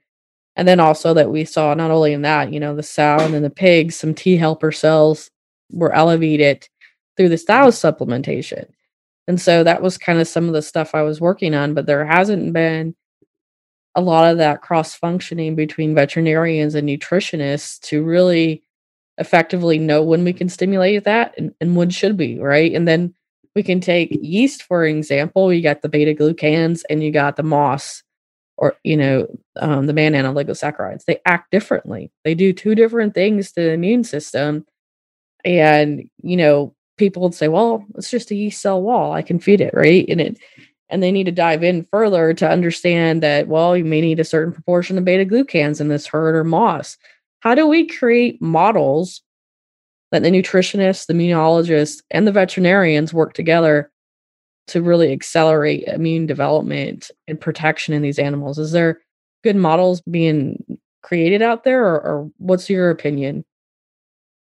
and 0.56 0.68
then 0.68 0.80
also 0.80 1.14
that 1.14 1.32
we 1.32 1.46
saw 1.46 1.74
not 1.74 1.92
only 1.92 2.14
in 2.14 2.24
that, 2.24 2.52
you 2.52 2.60
know, 2.60 2.76
the 2.76 2.84
sow 2.84 3.18
and 3.20 3.34
then 3.34 3.44
the 3.44 3.50
pigs, 3.50 3.96
some 3.96 4.14
T 4.14 4.38
helper 4.38 4.72
cells 4.72 5.30
were 5.72 5.94
elevated 5.94 6.68
through 7.18 7.30
the 7.30 7.38
sow 7.38 7.68
supplementation. 7.68 8.66
And 9.28 9.40
so 9.40 9.64
that 9.64 9.82
was 9.82 9.98
kind 9.98 10.20
of 10.20 10.28
some 10.28 10.48
of 10.48 10.54
the 10.54 10.62
stuff 10.62 10.94
I 10.94 11.02
was 11.02 11.22
working 11.22 11.56
on, 11.56 11.74
but 11.74 11.86
there 11.86 12.06
hasn't 12.06 12.54
been 12.54 12.96
a 13.96 14.02
lot 14.02 14.30
of 14.32 14.38
that 14.40 14.62
cross 14.62 14.96
functioning 14.96 15.56
between 15.56 15.96
veterinarians 15.96 16.76
and 16.76 16.90
nutritionists 16.90 17.80
to 17.82 18.04
really 18.04 18.64
effectively 19.18 19.78
know 19.78 20.04
when 20.04 20.24
we 20.24 20.34
can 20.34 20.50
stimulate 20.50 21.04
that 21.04 21.34
and, 21.38 21.54
and 21.62 21.76
when 21.76 21.90
should 21.90 22.18
we, 22.18 22.40
right? 22.40 22.74
And 22.74 22.88
then 22.88 23.14
we 23.56 23.64
can 23.64 23.80
take 23.80 24.18
yeast, 24.22 24.64
for 24.64 24.86
example, 24.86 25.54
you 25.54 25.62
got 25.62 25.82
the 25.82 25.90
beta 25.90 26.14
glucans 26.14 26.82
and 26.90 27.04
you 27.04 27.12
got 27.12 27.36
the 27.36 27.44
MOS 27.44 28.04
or 28.58 28.76
you 28.84 28.98
know 28.98 29.28
um, 29.58 29.88
the 29.88 29.94
mannan 29.94 30.26
oligosaccharides. 30.26 31.06
They 31.06 31.20
act 31.26 31.52
differently. 31.52 32.12
They 32.24 32.36
do 32.36 32.54
two 32.54 32.76
different 32.76 33.14
things 33.14 33.52
to 33.52 33.62
the 33.62 33.72
immune 33.72 34.04
system. 34.04 34.66
And 35.46 36.10
you 36.22 36.38
know 36.38 36.76
people 36.98 37.24
would 37.24 37.34
say 37.34 37.48
well 37.48 37.86
it's 37.96 38.10
just 38.10 38.32
a 38.32 38.36
yeast 38.36 38.62
cell 38.62 38.82
wall. 38.82 39.12
I 39.12 39.22
can 39.22 39.40
feed 39.40 39.62
it 39.62 39.74
right? 39.74 40.06
And 40.08 40.22
it 40.22 40.40
and 40.90 41.02
they 41.02 41.12
need 41.12 41.26
to 41.26 41.32
dive 41.32 41.64
in 41.64 41.88
further 41.92 42.34
to 42.36 42.50
understand 42.50 43.24
that 43.24 43.48
well 43.48 43.76
you 43.76 43.86
may 43.86 44.02
need 44.02 44.20
a 44.20 44.26
certain 44.26 44.54
proportion 44.54 44.98
of 44.98 45.06
beta 45.06 45.26
glucans 45.26 45.82
in 45.82 45.88
this 45.88 46.08
herd 46.08 46.36
or 46.36 46.44
MOS 46.44 46.98
how 47.44 47.54
do 47.54 47.68
we 47.68 47.86
create 47.86 48.42
models 48.42 49.22
that 50.14 50.24
the 50.24 50.30
nutritionists 50.30 51.08
the 51.08 51.14
immunologists 51.14 52.02
and 52.10 52.26
the 52.26 52.32
veterinarians 52.32 53.14
work 53.14 53.34
together 53.34 53.92
to 54.68 54.82
really 54.82 55.12
accelerate 55.12 55.84
immune 55.88 56.26
development 56.26 57.12
and 57.28 57.42
protection 57.42 57.94
in 57.94 58.02
these 58.02 58.18
animals? 58.18 58.58
Is 58.58 58.72
there 58.72 59.02
good 59.44 59.58
models 59.58 60.00
being 60.10 60.80
created 61.02 61.42
out 61.42 61.66
there, 61.66 61.84
or, 61.84 62.02
or 62.02 62.32
what's 62.38 62.70
your 62.70 62.90
opinion? 62.90 63.44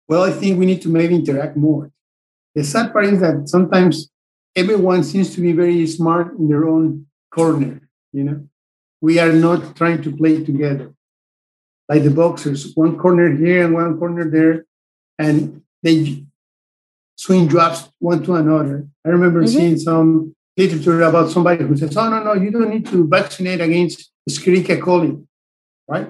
Well, 0.07 0.21
I 0.21 0.31
think 0.31 0.59
we 0.59 0.67
need 0.67 0.83
to 0.83 0.89
maybe 0.89 1.15
interact 1.15 1.57
more. 1.57 1.91
The 2.53 2.63
sad 2.63 2.93
part 2.93 3.05
is 3.05 3.19
that 3.21 3.49
sometimes 3.49 4.07
everyone 4.55 5.03
seems 5.03 5.33
to 5.33 5.41
be 5.41 5.53
very 5.53 5.87
smart 5.87 6.37
in 6.37 6.47
their 6.47 6.67
own 6.67 7.07
corner. 7.31 7.89
You 8.11 8.23
know, 8.23 8.47
we 9.01 9.17
are 9.17 9.33
not 9.33 9.75
trying 9.75 10.03
to 10.03 10.15
play 10.15 10.43
together 10.43 10.93
like 11.89 12.03
the 12.03 12.11
boxers, 12.11 12.73
one 12.75 12.97
corner 12.97 13.35
here 13.35 13.65
and 13.65 13.73
one 13.73 13.97
corner 13.97 14.29
there, 14.29 14.65
and 15.19 15.61
they 15.81 16.25
swing 17.15 17.47
drops 17.47 17.89
one 17.99 18.23
to 18.23 18.35
another. 18.35 18.87
I 19.05 19.09
remember 19.09 19.43
mm-hmm. 19.43 19.57
seeing 19.57 19.77
some 19.77 20.35
literature 20.57 21.01
about 21.01 21.31
somebody 21.31 21.63
who 21.63 21.75
says, 21.77 21.95
"Oh 21.97 22.09
no, 22.09 22.23
no, 22.23 22.33
you 22.33 22.51
don't 22.51 22.69
need 22.69 22.85
to 22.87 23.07
vaccinate 23.07 23.61
against 23.61 24.11
Escherichia 24.29 24.79
coli." 24.79 25.25
Right? 25.87 26.09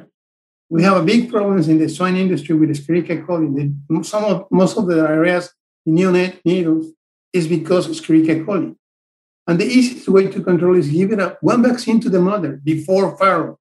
We 0.70 0.84
have 0.84 0.98
a 0.98 1.04
big 1.04 1.30
problems 1.30 1.68
in 1.68 1.78
the 1.78 1.90
swine 1.90 2.16
industry 2.16 2.56
with 2.56 2.70
Escherichia 2.70 3.26
coli. 3.26 3.48
The, 3.56 4.04
some 4.04 4.24
of 4.26 4.48
most 4.52 4.78
of 4.78 4.88
the 4.88 5.00
areas 5.02 5.52
in 5.86 5.96
neonate 5.96 6.40
needles 6.46 6.88
is 7.32 7.48
because 7.48 7.88
of 7.88 7.94
Escherichia 7.94 8.46
coli. 8.46 8.76
And 9.46 9.60
the 9.60 9.66
easiest 9.66 10.08
way 10.08 10.28
to 10.28 10.42
control 10.42 10.76
is 10.78 10.90
give 10.90 11.12
it 11.12 11.20
a, 11.20 11.38
one 11.42 11.62
vaccine 11.62 12.00
to 12.02 12.10
the 12.10 12.22
mother 12.22 12.62
before 12.64 13.18
farrow, 13.18 13.60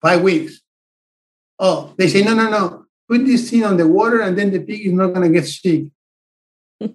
five 0.00 0.22
weeks. 0.22 0.60
Oh, 1.62 1.94
they 1.98 2.08
say, 2.08 2.22
no, 2.22 2.34
no, 2.34 2.48
no, 2.48 2.86
put 3.06 3.26
this 3.26 3.50
thing 3.50 3.64
on 3.64 3.76
the 3.76 3.86
water 3.86 4.20
and 4.22 4.36
then 4.36 4.50
the 4.50 4.60
pig 4.60 4.86
is 4.86 4.94
not 4.94 5.12
going 5.12 5.30
to 5.30 5.40
get 5.40 5.46
sick. 5.46 5.88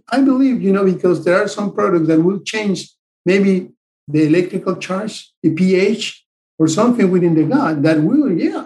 I 0.09 0.21
believe, 0.21 0.63
you 0.63 0.73
know, 0.73 0.83
because 0.83 1.23
there 1.23 1.39
are 1.41 1.47
some 1.47 1.71
products 1.71 2.07
that 2.07 2.19
will 2.19 2.39
change 2.39 2.89
maybe 3.25 3.69
the 4.07 4.23
electrical 4.23 4.75
charge, 4.77 5.31
the 5.43 5.51
pH, 5.51 6.25
or 6.57 6.67
something 6.67 7.11
within 7.11 7.35
the 7.35 7.43
gut 7.43 7.83
that 7.83 8.01
will, 8.01 8.31
yeah, 8.31 8.65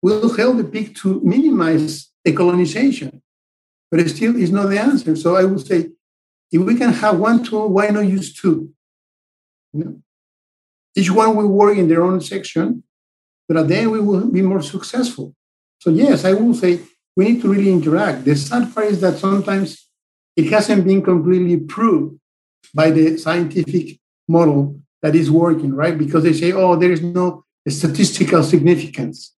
will 0.00 0.32
help 0.36 0.56
the 0.58 0.64
pig 0.64 0.94
to 0.96 1.20
minimize 1.24 2.10
the 2.24 2.32
colonization. 2.32 3.22
But 3.90 4.00
it 4.00 4.10
still 4.10 4.36
is 4.36 4.52
not 4.52 4.68
the 4.68 4.78
answer. 4.78 5.16
So 5.16 5.34
I 5.34 5.44
would 5.44 5.66
say, 5.66 5.90
if 6.52 6.60
we 6.62 6.76
can 6.76 6.92
have 6.92 7.18
one 7.18 7.42
tool, 7.42 7.68
why 7.68 7.88
not 7.88 8.06
use 8.06 8.32
two? 8.32 8.72
You 9.72 9.84
know? 9.84 10.02
Each 10.94 11.10
one 11.10 11.34
will 11.34 11.48
work 11.48 11.76
in 11.76 11.88
their 11.88 12.04
own 12.04 12.20
section, 12.20 12.84
but 13.52 13.68
then 13.68 13.90
we 13.90 14.00
will 14.00 14.26
be 14.26 14.42
more 14.42 14.62
successful. 14.62 15.34
So 15.80 15.90
yes, 15.90 16.24
I 16.24 16.32
will 16.32 16.54
say 16.54 16.80
we 17.16 17.24
need 17.24 17.42
to 17.42 17.48
really 17.48 17.70
interact. 17.70 18.24
The 18.24 18.36
sad 18.36 18.74
part 18.74 18.86
is 18.86 19.00
that 19.00 19.18
sometimes 19.18 19.88
it 20.36 20.46
hasn't 20.46 20.84
been 20.84 21.02
completely 21.02 21.58
proved 21.58 22.18
by 22.74 22.90
the 22.90 23.18
scientific 23.18 23.98
model 24.28 24.80
that 25.02 25.14
is 25.14 25.30
working, 25.30 25.74
right? 25.74 25.98
Because 25.98 26.22
they 26.24 26.32
say, 26.32 26.52
oh, 26.52 26.76
there 26.76 26.92
is 26.92 27.02
no 27.02 27.44
statistical 27.68 28.42
significance. 28.42 29.34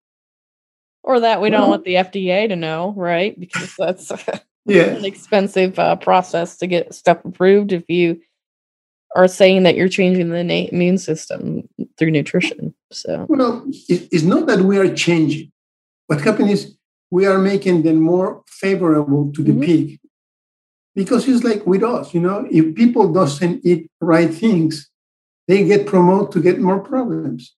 Or 1.05 1.21
that 1.21 1.41
we 1.41 1.51
don't 1.51 1.69
want 1.69 1.85
the 1.85 1.95
FDA 1.95 2.49
to 2.49 2.57
know, 2.57 2.93
right? 2.97 3.39
Because 3.39 3.75
that's 3.77 4.13
yeah. 4.67 4.85
an 4.85 5.05
expensive 5.05 5.79
uh, 5.79 5.97
process 5.97 6.59
to 6.59 6.67
get 6.67 6.95
stuff 6.95 7.25
approved 7.25 7.73
if 7.73 7.89
you 7.89 8.21
are 9.17 9.29
saying 9.29 9.65
that 9.65 9.77
you're 9.77 9.89
changing 9.89 10.31
the 10.31 10.73
immune 10.73 10.99
system 10.99 11.69
through 11.99 12.11
nutrition. 12.11 12.75
So, 12.91 13.27
well, 13.29 13.65
it's 13.89 14.23
not 14.23 14.47
that 14.47 14.61
we 14.61 14.79
are 14.79 14.95
changing. 14.95 15.53
What 16.07 16.21
happens 16.21 16.51
is 16.51 16.77
we 17.11 17.27
are 17.27 17.39
making 17.39 17.83
them 17.83 18.01
more 18.01 18.43
favorable 18.47 19.33
to 19.33 19.43
the 19.43 19.53
mm-hmm. 19.53 19.63
pig 19.63 20.01
because 20.95 21.27
it's 21.29 21.45
like 21.45 21.67
with 21.67 21.83
us, 21.83 22.13
you 22.15 22.21
know, 22.21 22.47
if 22.51 22.75
people 22.75 23.13
doesn't 23.13 23.65
eat 23.65 23.91
right 24.01 24.33
things, 24.33 24.91
they 25.49 25.65
get 25.65 25.87
promoted 25.87 26.33
to 26.33 26.41
get 26.41 26.61
more 26.61 26.81
problems. 26.81 27.55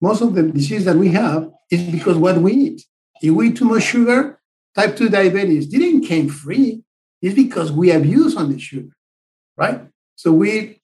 Most 0.00 0.20
of 0.20 0.34
the 0.34 0.42
disease 0.42 0.84
that 0.84 0.96
we 0.96 1.08
have 1.10 1.50
is 1.70 1.82
because 1.90 2.16
what 2.16 2.38
we 2.38 2.52
eat. 2.52 2.86
If 3.22 3.30
we 3.30 3.48
eat 3.48 3.56
too 3.56 3.64
much 3.64 3.84
sugar, 3.84 4.38
type 4.74 4.96
2 4.96 5.08
diabetes 5.08 5.66
didn't 5.66 6.02
came 6.02 6.28
free. 6.28 6.82
It's 7.22 7.34
because 7.34 7.72
we 7.72 7.90
abuse 7.90 8.36
on 8.36 8.52
the 8.52 8.58
sugar, 8.58 8.94
right? 9.56 9.80
So 10.16 10.32
we 10.32 10.80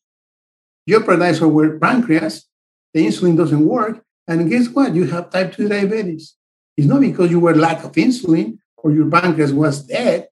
jeopardize 0.88 1.42
our 1.42 1.78
pancreas, 1.78 2.46
the 2.94 3.06
insulin 3.06 3.36
doesn't 3.36 3.64
work, 3.64 4.02
and 4.26 4.48
guess 4.50 4.68
what? 4.68 4.94
You 4.94 5.04
have 5.06 5.30
type 5.30 5.54
2 5.54 5.68
diabetes. 5.68 6.34
It's 6.76 6.86
not 6.86 7.00
because 7.00 7.30
you 7.30 7.40
were 7.40 7.54
lack 7.54 7.84
of 7.84 7.92
insulin 7.92 8.58
or 8.76 8.92
your 8.92 9.10
pancreas 9.10 9.52
was 9.52 9.82
dead. 9.82 10.28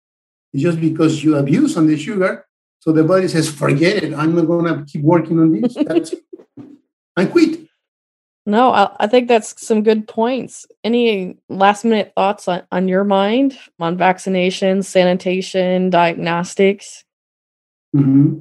It's 0.52 0.62
just 0.62 0.80
because 0.80 1.22
you 1.22 1.36
abuse 1.36 1.76
on 1.76 1.86
the 1.86 1.96
sugar. 1.96 2.46
So 2.80 2.92
the 2.92 3.04
body 3.04 3.28
says, 3.28 3.50
forget 3.50 4.02
it. 4.02 4.14
I'm 4.14 4.34
not 4.34 4.46
going 4.46 4.64
to 4.64 4.84
keep 4.90 5.02
working 5.02 5.38
on 5.40 5.60
this. 5.60 5.74
That's 5.74 6.14
I 7.16 7.26
quit. 7.26 7.68
No, 8.46 8.70
I, 8.72 8.96
I, 9.00 9.06
think 9.08 9.28
that's 9.28 9.60
some 9.66 9.82
good 9.82 10.08
points. 10.08 10.66
Any 10.82 11.36
last 11.50 11.84
minute 11.84 12.12
thoughts 12.16 12.48
on, 12.48 12.62
on 12.72 12.88
your 12.88 13.04
mind 13.04 13.58
on 13.78 13.98
vaccination, 13.98 14.82
sanitation, 14.82 15.90
diagnostics? 15.90 17.04
Mm-hmm. 17.94 18.40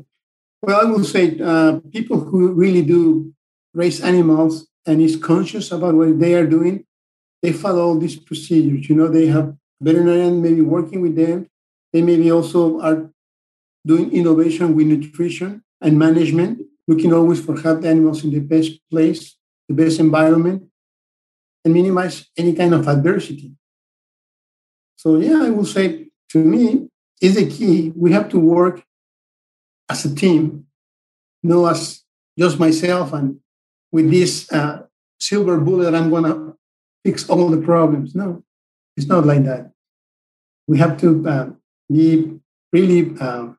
Well, 0.67 0.81
I 0.81 0.83
will 0.83 1.05
say 1.05 1.39
uh, 1.39 1.79
people 1.93 2.19
who 2.19 2.51
really 2.51 2.81
do 2.81 3.33
raise 3.73 4.01
animals 4.01 4.67
and 4.85 5.01
is 5.01 5.15
conscious 5.15 5.71
about 5.71 5.95
what 5.95 6.19
they 6.19 6.35
are 6.35 6.45
doing, 6.45 6.83
they 7.41 7.53
follow 7.53 7.83
all 7.87 7.97
these 7.97 8.17
procedures. 8.17 8.89
You 8.89 8.95
know, 8.95 9.07
they 9.07 9.27
have 9.27 9.55
veterinarian 9.79 10.41
maybe 10.41 10.59
working 10.59 10.99
with 10.99 11.15
them. 11.15 11.47
They 11.93 12.01
maybe 12.01 12.29
also 12.31 12.81
are 12.81 13.09
doing 13.85 14.11
innovation 14.11 14.75
with 14.75 14.87
nutrition 14.87 15.63
and 15.79 15.97
management, 15.97 16.63
looking 16.85 17.13
always 17.13 17.39
for 17.39 17.55
the 17.55 17.87
animals 17.87 18.25
in 18.25 18.31
the 18.31 18.39
best 18.39 18.73
place, 18.91 19.37
the 19.69 19.73
best 19.73 20.01
environment, 20.01 20.63
and 21.63 21.73
minimize 21.73 22.27
any 22.35 22.53
kind 22.53 22.73
of 22.73 22.89
adversity. 22.89 23.53
So 24.97 25.15
yeah, 25.15 25.43
I 25.43 25.49
will 25.49 25.65
say 25.65 26.09
to 26.31 26.39
me 26.39 26.89
is 27.21 27.35
the 27.35 27.49
key. 27.49 27.93
We 27.95 28.11
have 28.11 28.27
to 28.31 28.39
work 28.39 28.83
as 29.89 30.05
a 30.05 30.15
team, 30.15 30.65
not 31.43 31.71
as 31.71 32.03
just 32.37 32.59
myself 32.59 33.13
and 33.13 33.39
with 33.91 34.11
this 34.11 34.51
uh, 34.51 34.83
silver 35.19 35.57
bullet, 35.59 35.93
I'm 35.93 36.09
going 36.09 36.25
to 36.25 36.55
fix 37.03 37.29
all 37.29 37.49
the 37.49 37.61
problems. 37.61 38.15
No, 38.15 38.43
it's 38.95 39.07
not 39.07 39.25
like 39.25 39.43
that. 39.45 39.71
We 40.67 40.77
have 40.79 40.99
to 40.99 41.27
uh, 41.27 41.49
be 41.91 42.39
really 42.73 43.15
uh, 43.19 43.53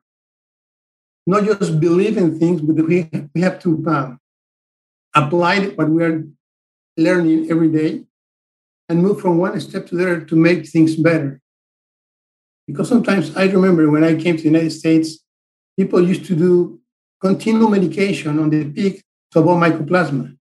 not 1.25 1.43
just 1.43 1.79
believe 1.79 2.17
in 2.17 2.39
things, 2.39 2.61
but 2.61 2.87
we, 2.87 3.09
we 3.33 3.41
have 3.41 3.59
to 3.61 3.83
uh, 3.87 4.15
apply 5.15 5.67
what 5.69 5.89
we 5.89 6.03
are 6.03 6.23
learning 6.97 7.49
every 7.49 7.69
day 7.69 8.03
and 8.87 9.01
move 9.01 9.21
from 9.21 9.37
one 9.37 9.59
step 9.59 9.87
to 9.87 9.95
the 9.95 10.03
other 10.03 10.21
to 10.21 10.35
make 10.35 10.67
things 10.67 10.95
better. 10.95 11.41
Because 12.67 12.89
sometimes 12.89 13.35
I 13.35 13.45
remember 13.45 13.89
when 13.89 14.03
I 14.03 14.15
came 14.15 14.37
to 14.37 14.43
the 14.43 14.49
United 14.49 14.71
States, 14.71 15.19
people 15.79 16.05
used 16.05 16.25
to 16.25 16.35
do 16.35 16.77
continual 17.21 17.69
medication 17.69 18.37
on 18.37 18.49
the 18.49 18.65
pig 18.65 19.01
to 19.31 19.39
avoid 19.39 19.59
mycoplasma. 19.63 20.35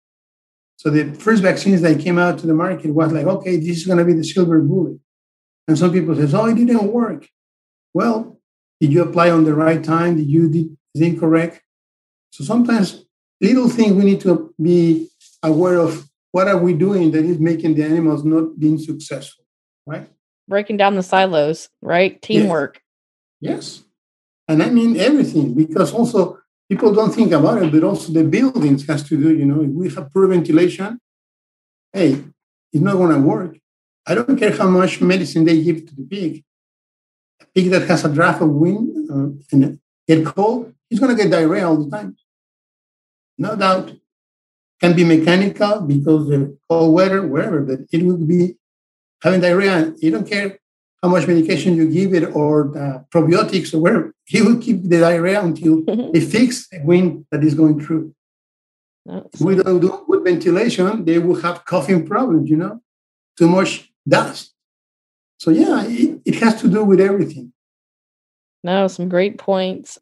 So 0.77 0.89
the 0.89 1.13
first 1.13 1.43
vaccines 1.43 1.81
that 1.81 1.99
came 1.99 2.17
out 2.17 2.39
to 2.39 2.47
the 2.47 2.55
market 2.55 2.89
was 2.91 3.11
like, 3.11 3.27
okay, 3.27 3.57
this 3.57 3.77
is 3.77 3.85
going 3.85 3.99
to 3.99 4.05
be 4.05 4.13
the 4.13 4.23
silver 4.23 4.59
bullet. 4.61 4.99
And 5.67 5.77
some 5.77 5.91
people 5.91 6.15
says, 6.15 6.33
oh, 6.33 6.47
it 6.47 6.55
didn't 6.55 6.91
work. 6.91 7.27
Well, 7.93 8.39
did 8.81 8.91
you 8.91 9.03
apply 9.03 9.29
on 9.29 9.43
the 9.43 9.53
right 9.53 9.83
time? 9.83 10.17
Did 10.17 10.27
you 10.27 10.49
did 10.49 10.75
is 10.95 11.01
incorrect? 11.01 11.61
So 12.31 12.43
sometimes 12.43 13.05
little 13.39 13.69
things 13.69 13.93
we 13.93 14.05
need 14.05 14.21
to 14.21 14.53
be 14.59 15.07
aware 15.43 15.77
of 15.77 16.09
what 16.31 16.47
are 16.47 16.57
we 16.57 16.73
doing 16.73 17.11
that 17.11 17.25
is 17.25 17.39
making 17.39 17.75
the 17.75 17.83
animals 17.83 18.23
not 18.23 18.59
being 18.59 18.79
successful, 18.79 19.45
right? 19.85 20.07
Breaking 20.47 20.77
down 20.77 20.95
the 20.95 21.03
silos, 21.03 21.69
right? 21.81 22.19
Teamwork. 22.21 22.81
Yes. 23.39 23.53
yes. 23.77 23.83
And 24.47 24.63
I 24.63 24.69
mean 24.69 24.97
everything, 24.97 25.53
because 25.53 25.93
also 25.93 26.39
people 26.69 26.93
don't 26.93 27.13
think 27.13 27.31
about 27.31 27.61
it, 27.61 27.71
but 27.71 27.83
also 27.83 28.13
the 28.13 28.23
buildings 28.23 28.87
has 28.87 29.03
to 29.09 29.17
do, 29.17 29.35
you 29.35 29.45
know, 29.45 29.61
if 29.61 29.69
we 29.69 29.89
have 29.89 30.11
poor 30.13 30.27
ventilation, 30.27 30.99
hey, 31.91 32.23
it's 32.71 32.83
not 32.83 32.95
going 32.95 33.13
to 33.13 33.21
work. 33.21 33.57
I 34.05 34.15
don't 34.15 34.37
care 34.37 34.55
how 34.55 34.69
much 34.69 35.01
medicine 35.01 35.43
they 35.43 35.61
give 35.61 35.85
to 35.87 35.95
the 35.95 36.03
pig. 36.03 36.43
A 37.41 37.45
pig 37.53 37.69
that 37.71 37.87
has 37.87 38.05
a 38.05 38.09
draft 38.09 38.41
of 38.41 38.49
wind 38.49 39.09
uh, 39.11 39.29
and 39.51 39.79
get 40.07 40.25
cold, 40.25 40.73
he's 40.89 40.99
going 40.99 41.15
to 41.15 41.21
get 41.21 41.31
diarrhea 41.31 41.67
all 41.67 41.83
the 41.83 41.89
time. 41.89 42.15
No 43.37 43.55
doubt. 43.55 43.93
Can 44.79 44.95
be 44.95 45.03
mechanical 45.03 45.81
because 45.81 46.27
the 46.27 46.55
cold 46.69 46.93
weather, 46.93 47.25
wherever, 47.25 47.61
but 47.61 47.79
it 47.91 48.05
will 48.05 48.17
be 48.17 48.57
having 49.23 49.41
diarrhea. 49.41 49.93
You 49.97 50.11
don't 50.11 50.29
care 50.29 50.59
how 51.01 51.09
much 51.09 51.27
medication 51.27 51.75
you 51.75 51.89
give 51.89 52.13
it 52.13 52.23
or 52.35 52.77
uh, 52.77 52.99
probiotics 53.11 53.73
or 53.73 53.79
whatever. 53.79 54.13
He 54.25 54.41
will 54.41 54.57
keep 54.57 54.83
the 54.83 54.99
diarrhea 54.99 55.41
until 55.41 55.81
mm-hmm. 55.81 56.13
he 56.13 56.21
fix 56.25 56.67
the 56.69 56.81
wind 56.83 57.25
that 57.31 57.43
is 57.43 57.53
going 57.53 57.83
through. 57.83 58.13
If 59.05 59.39
we 59.39 59.55
don't 59.55 59.79
do 59.79 60.03
good 60.09 60.23
ventilation, 60.23 61.05
they 61.05 61.19
will 61.19 61.39
have 61.41 61.63
coughing 61.63 62.05
problems, 62.05 62.49
you 62.49 62.57
know, 62.57 62.81
too 63.37 63.47
much 63.47 63.89
dust. 64.07 64.53
So 65.39 65.51
yeah, 65.51 65.85
it, 65.85 66.19
it 66.25 66.35
has 66.35 66.59
to 66.61 66.67
do 66.67 66.83
with 66.83 66.99
everything. 66.99 67.53
No, 68.63 68.87
some 68.87 69.07
great 69.07 69.37
points. 69.37 69.97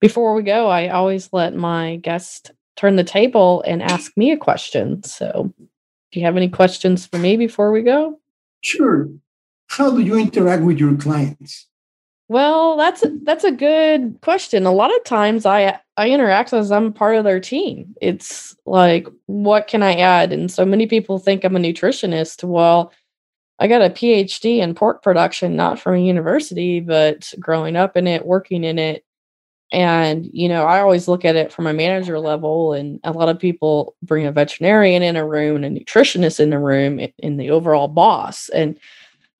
Before 0.00 0.32
we 0.32 0.42
go, 0.42 0.68
I 0.68 0.88
always 0.88 1.28
let 1.32 1.54
my 1.54 1.96
guest 1.96 2.52
turn 2.76 2.96
the 2.96 3.04
table 3.04 3.62
and 3.66 3.82
ask 3.82 4.16
me 4.16 4.30
a 4.30 4.38
question. 4.38 5.02
So, 5.02 5.52
do 5.58 6.20
you 6.20 6.24
have 6.24 6.36
any 6.36 6.48
questions 6.48 7.04
for 7.04 7.18
me 7.18 7.36
before 7.36 7.72
we 7.72 7.82
go? 7.82 8.18
Sure 8.62 9.10
how 9.68 9.90
do 9.90 10.00
you 10.00 10.16
interact 10.16 10.62
with 10.62 10.78
your 10.78 10.96
clients? 10.96 11.66
Well, 12.28 12.76
that's 12.76 13.04
that's 13.22 13.44
a 13.44 13.52
good 13.52 14.18
question. 14.20 14.66
A 14.66 14.72
lot 14.72 14.94
of 14.94 15.04
times 15.04 15.46
I 15.46 15.78
I 15.96 16.10
interact 16.10 16.52
as 16.52 16.72
I'm 16.72 16.92
part 16.92 17.16
of 17.16 17.24
their 17.24 17.40
team. 17.40 17.94
It's 18.00 18.56
like 18.66 19.06
what 19.26 19.68
can 19.68 19.82
I 19.82 19.94
add? 19.94 20.32
And 20.32 20.50
so 20.50 20.64
many 20.64 20.86
people 20.86 21.18
think 21.18 21.44
I'm 21.44 21.56
a 21.56 21.60
nutritionist. 21.60 22.42
Well, 22.42 22.92
I 23.58 23.68
got 23.68 23.82
a 23.82 23.90
PhD 23.90 24.58
in 24.58 24.74
pork 24.74 25.02
production 25.02 25.56
not 25.56 25.78
from 25.78 25.94
a 25.94 25.98
university, 25.98 26.80
but 26.80 27.32
growing 27.38 27.76
up 27.76 27.96
in 27.96 28.06
it, 28.06 28.26
working 28.26 28.64
in 28.64 28.78
it. 28.78 29.04
And, 29.72 30.28
you 30.32 30.48
know, 30.48 30.64
I 30.64 30.80
always 30.80 31.08
look 31.08 31.24
at 31.24 31.34
it 31.34 31.52
from 31.52 31.66
a 31.66 31.72
manager 31.72 32.20
level, 32.20 32.72
and 32.72 33.00
a 33.02 33.10
lot 33.12 33.28
of 33.28 33.38
people 33.38 33.96
bring 34.00 34.24
a 34.24 34.30
veterinarian 34.30 35.02
in 35.02 35.16
a 35.16 35.26
room 35.26 35.64
and 35.64 35.76
a 35.76 35.80
nutritionist 35.80 36.38
in 36.38 36.52
a 36.52 36.60
room 36.60 37.00
in 37.18 37.36
the 37.36 37.50
overall 37.50 37.88
boss. 37.88 38.48
And 38.50 38.78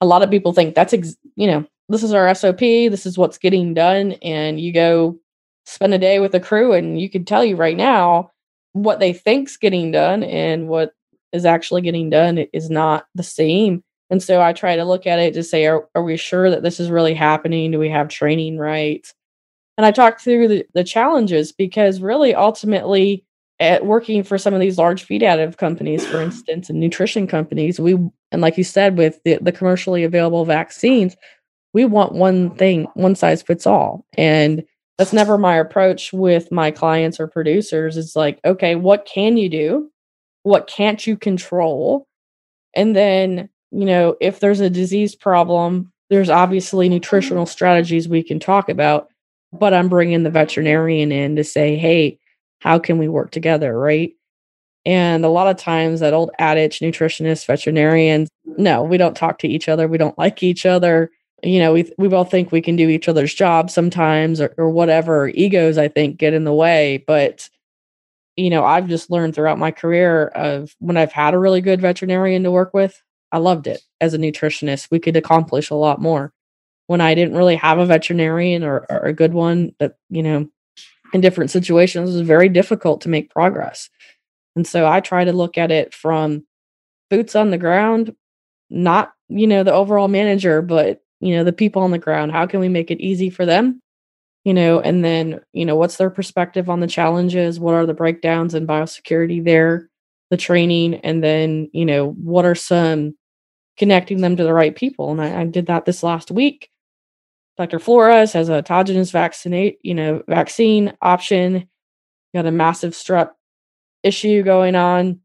a 0.01 0.07
lot 0.07 0.23
of 0.23 0.31
people 0.31 0.53
think 0.53 0.75
that's 0.75 0.93
ex- 0.93 1.17
you 1.37 1.47
know 1.47 1.65
this 1.89 2.03
is 2.03 2.13
our 2.13 2.33
sop 2.35 2.59
this 2.59 3.07
is 3.07 3.17
what's 3.17 3.39
getting 3.39 3.75
done 3.75 4.13
and 4.23 4.61
you 4.61 4.73
go 4.73 5.19
spend 5.65 5.95
a 5.95 5.99
day 5.99 6.21
with 6.21 6.35
a 6.35 6.41
crew 6.41 6.73
and 6.73 7.01
you 7.01 7.11
can 7.11 7.25
tell 7.25 7.45
you 7.45 7.57
right 7.57 7.77
now 7.77 8.31
what 8.73 9.01
they 9.01 9.13
think's 9.13 9.57
getting 9.57 9.91
done 9.91 10.23
and 10.23 10.69
what 10.69 10.93
is 11.33 11.45
actually 11.45 11.83
getting 11.83 12.11
done 12.11 12.39
is 12.53 12.71
not 12.71 13.07
the 13.15 13.23
same. 13.23 13.83
And 14.11 14.23
so 14.23 14.41
i 14.41 14.53
try 14.53 14.77
to 14.77 14.85
look 14.85 15.07
at 15.07 15.19
it 15.19 15.35
to 15.35 15.43
say 15.43 15.67
are, 15.67 15.89
are 15.95 16.03
we 16.03 16.17
sure 16.17 16.51
that 16.51 16.63
this 16.63 16.79
is 16.79 16.91
really 16.91 17.15
happening? 17.15 17.73
Do 17.73 17.79
we 17.79 17.91
have 17.91 18.09
training 18.09 18.59
right 18.59 19.07
and 19.77 19.85
I 19.85 19.91
talk 19.91 20.21
through 20.21 20.49
the, 20.49 20.67
the 20.75 20.85
challenges 20.85 21.53
because 21.53 22.01
really 22.01 22.35
ultimately 22.35 23.25
at 23.59 23.87
working 23.87 24.23
for 24.23 24.37
some 24.37 24.55
of 24.55 24.61
these 24.61 24.79
large 24.79 25.05
feed 25.05 25.23
additive 25.23 25.57
companies, 25.57 26.07
for 26.07 26.21
instance, 26.21 26.69
and 26.69 26.79
nutrition 26.79 27.27
companies, 27.27 27.81
we 27.81 27.97
and 28.33 28.43
like 28.43 28.59
you 28.59 28.65
said, 28.65 28.99
with 28.99 29.23
the, 29.25 29.39
the 29.41 29.53
commercially 29.53 30.05
available 30.05 30.45
vaccines, 30.45 31.17
we 31.73 31.85
want 31.85 32.13
one 32.13 32.55
thing, 32.57 32.87
one 32.95 33.15
size 33.15 33.43
fits 33.43 33.67
all. 33.67 34.05
And 34.17 34.65
that's 34.99 35.13
never 35.13 35.37
my 35.39 35.57
approach 35.57 36.13
with 36.13 36.51
my 36.51 36.71
clients 36.71 37.21
or 37.21 37.29
producers. 37.29 37.97
It's 37.97 38.17
like, 38.17 38.41
okay, 38.45 38.75
what 38.75 39.07
can 39.07 39.37
you 39.37 39.49
do? 39.49 39.91
What 40.43 40.67
can't 40.67 41.07
you 41.07 41.17
control? 41.17 42.07
And 42.75 42.97
then, 42.97 43.49
you 43.71 43.85
know, 43.85 44.17
if 44.21 44.41
there's 44.41 44.61
a 44.61 44.71
disease 44.71 45.15
problem, 45.15 45.93
there's 46.09 46.31
obviously 46.31 46.89
nutritional 46.89 47.47
strategies 47.47 48.09
we 48.09 48.23
can 48.23 48.39
talk 48.39 48.69
about, 48.69 49.09
but 49.53 49.75
I'm 49.75 49.89
bringing 49.89 50.23
the 50.23 50.31
veterinarian 50.31 51.13
in 51.13 51.37
to 51.37 51.45
say, 51.45 51.77
hey, 51.77 52.19
how 52.61 52.79
can 52.79 52.99
we 52.99 53.09
work 53.09 53.31
together, 53.31 53.79
right? 53.79 54.13
And 54.85 55.25
a 55.25 55.29
lot 55.29 55.49
of 55.49 55.57
times, 55.57 56.01
that 56.01 56.15
old 56.15 56.31
adage, 56.39 56.79
nutritionists, 56.79 57.47
veterinarians, 57.47 58.29
no, 58.45 58.85
we 58.85 58.97
don't 58.97 59.17
talk 59.17 59.39
to 59.41 59.49
each 59.49 59.69
other. 59.69 59.89
We 59.89 59.99
don't 59.99 60.19
like 60.19 60.43
each 60.43 60.65
other. 60.65 61.11
You 61.43 61.59
know, 61.59 61.73
we 61.73 61.93
we 61.99 62.09
both 62.09 62.31
think 62.31 62.51
we 62.51 62.63
can 62.63 62.77
do 62.77 62.89
each 62.89 63.09
other's 63.09 63.35
job 63.35 63.71
sometimes, 63.71 64.41
or, 64.41 64.55
or 64.57 64.71
whatever. 64.71 65.29
Egos, 65.29 65.77
I 65.77 65.89
think, 65.89 66.19
get 66.19 66.35
in 66.35 66.45
the 66.45 66.55
way. 66.55 67.05
But 67.07 67.49
you 68.37 68.51
know, 68.51 68.65
I've 68.65 68.89
just 68.89 69.11
learned 69.11 69.35
throughout 69.35 69.59
my 69.59 69.71
career 69.71 70.29
of 70.29 70.75
when 70.79 70.97
I've 70.97 71.13
had 71.13 71.35
a 71.35 71.39
really 71.39 71.61
good 71.61 71.81
veterinarian 71.81 72.43
to 72.43 72.51
work 72.51 72.75
with, 72.75 73.03
I 73.33 73.39
loved 73.39 73.67
it. 73.67 73.83
As 74.01 74.15
a 74.15 74.19
nutritionist, 74.19 74.91
we 74.91 74.99
could 74.99 75.17
accomplish 75.17 75.71
a 75.71 75.75
lot 75.75 76.01
more. 76.01 76.33
When 76.87 77.01
I 77.01 77.15
didn't 77.15 77.37
really 77.37 77.57
have 77.57 77.79
a 77.79 77.87
veterinarian 77.87 78.63
or, 78.63 78.87
or 78.89 79.01
a 79.01 79.13
good 79.13 79.35
one 79.35 79.75
that 79.81 79.97
you 80.11 80.23
know 80.23 80.49
in 81.13 81.21
different 81.21 81.51
situations 81.51 82.15
is 82.15 82.21
very 82.23 82.49
difficult 82.49 83.01
to 83.03 83.09
make 83.09 83.31
progress. 83.31 83.89
And 84.55 84.67
so 84.67 84.87
I 84.87 85.01
try 85.01 85.25
to 85.25 85.33
look 85.33 85.59
at 85.59 85.71
it 85.71 85.95
from 85.95 86.47
boots 87.11 87.37
on 87.37 87.51
the 87.51 87.59
ground, 87.59 88.15
not, 88.71 89.13
you 89.29 89.47
know, 89.47 89.63
the 89.63 89.73
overall 89.73 90.09
manager, 90.09 90.63
but, 90.63 91.03
you 91.21 91.37
know, 91.37 91.45
the 91.45 91.53
people 91.53 91.83
on 91.83 91.91
the 91.91 91.99
ground. 91.99 92.33
How 92.33 92.47
can 92.47 92.61
we 92.61 92.69
make 92.69 92.91
it 92.91 93.01
easy 93.01 93.31
for 93.31 93.47
them? 93.47 93.81
You 94.45 94.55
know, 94.55 94.81
and 94.81 95.05
then, 95.05 95.41
you 95.53 95.65
know, 95.65 95.77
what's 95.77 95.97
their 95.97 96.11
perspective 96.11 96.71
on 96.71 96.81
the 96.81 96.87
challenges? 96.87 97.61
What 97.61 97.75
are 97.75 97.87
the 97.87 97.95
breakdowns 97.95 98.55
in 98.55 98.67
biosecurity 98.67 99.45
there, 99.45 99.91
the 100.31 100.37
training, 100.37 100.95
and 100.97 101.23
then, 101.23 101.69
you 101.73 101.85
know, 101.85 102.11
what 102.13 102.45
are 102.45 102.55
some 102.55 103.17
connecting 103.77 104.21
them 104.21 104.37
to 104.37 104.45
the 104.45 104.55
right 104.55 104.75
people? 104.75 105.11
And 105.11 105.21
I, 105.21 105.43
I 105.43 105.45
did 105.45 105.67
that 105.67 105.85
this 105.85 106.03
last 106.03 106.31
week 106.31 106.71
Dr. 107.57 107.79
Flores 107.79 108.33
has 108.33 108.49
a 108.49 108.63
autogenous 108.63 109.11
vaccinate, 109.11 109.79
you 109.83 109.95
know, 109.95 110.23
vaccine 110.29 110.93
option. 111.01 111.69
Got 112.35 112.47
a 112.47 112.51
massive 112.51 112.93
strep 112.93 113.31
issue 114.03 114.43
going 114.43 114.75
on. 114.75 115.21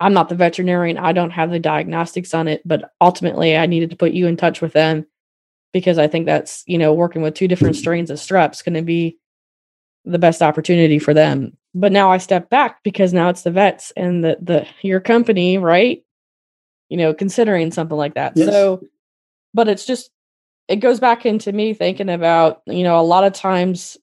I'm 0.00 0.14
not 0.14 0.28
the 0.28 0.34
veterinarian. 0.34 0.96
I 0.96 1.12
don't 1.12 1.30
have 1.30 1.50
the 1.50 1.58
diagnostics 1.58 2.32
on 2.32 2.48
it, 2.48 2.62
but 2.64 2.92
ultimately 3.00 3.56
I 3.56 3.66
needed 3.66 3.90
to 3.90 3.96
put 3.96 4.12
you 4.12 4.26
in 4.26 4.36
touch 4.36 4.60
with 4.60 4.72
them 4.72 5.06
because 5.72 5.98
I 5.98 6.06
think 6.06 6.26
that's, 6.26 6.62
you 6.66 6.78
know, 6.78 6.94
working 6.94 7.20
with 7.20 7.34
two 7.34 7.48
different 7.48 7.76
strains 7.76 8.10
of 8.10 8.18
strep's 8.18 8.62
going 8.62 8.74
to 8.74 8.82
be 8.82 9.18
the 10.04 10.18
best 10.18 10.40
opportunity 10.40 10.98
for 10.98 11.12
them. 11.12 11.56
But 11.74 11.92
now 11.92 12.10
I 12.10 12.18
step 12.18 12.48
back 12.48 12.82
because 12.82 13.12
now 13.12 13.28
it's 13.28 13.42
the 13.42 13.50
vets 13.50 13.92
and 13.96 14.24
the 14.24 14.38
the 14.40 14.66
your 14.82 15.00
company, 15.00 15.58
right? 15.58 16.02
You 16.88 16.96
know, 16.96 17.12
considering 17.12 17.70
something 17.70 17.96
like 17.96 18.14
that. 18.14 18.32
Yes. 18.34 18.48
So 18.48 18.82
but 19.52 19.68
it's 19.68 19.84
just 19.84 20.10
it 20.68 20.76
goes 20.76 21.00
back 21.00 21.24
into 21.24 21.52
me 21.52 21.72
thinking 21.72 22.10
about, 22.10 22.62
you 22.66 22.82
know, 22.82 23.00
a 23.00 23.02
lot 23.02 23.24
of 23.24 23.32
times 23.32 23.96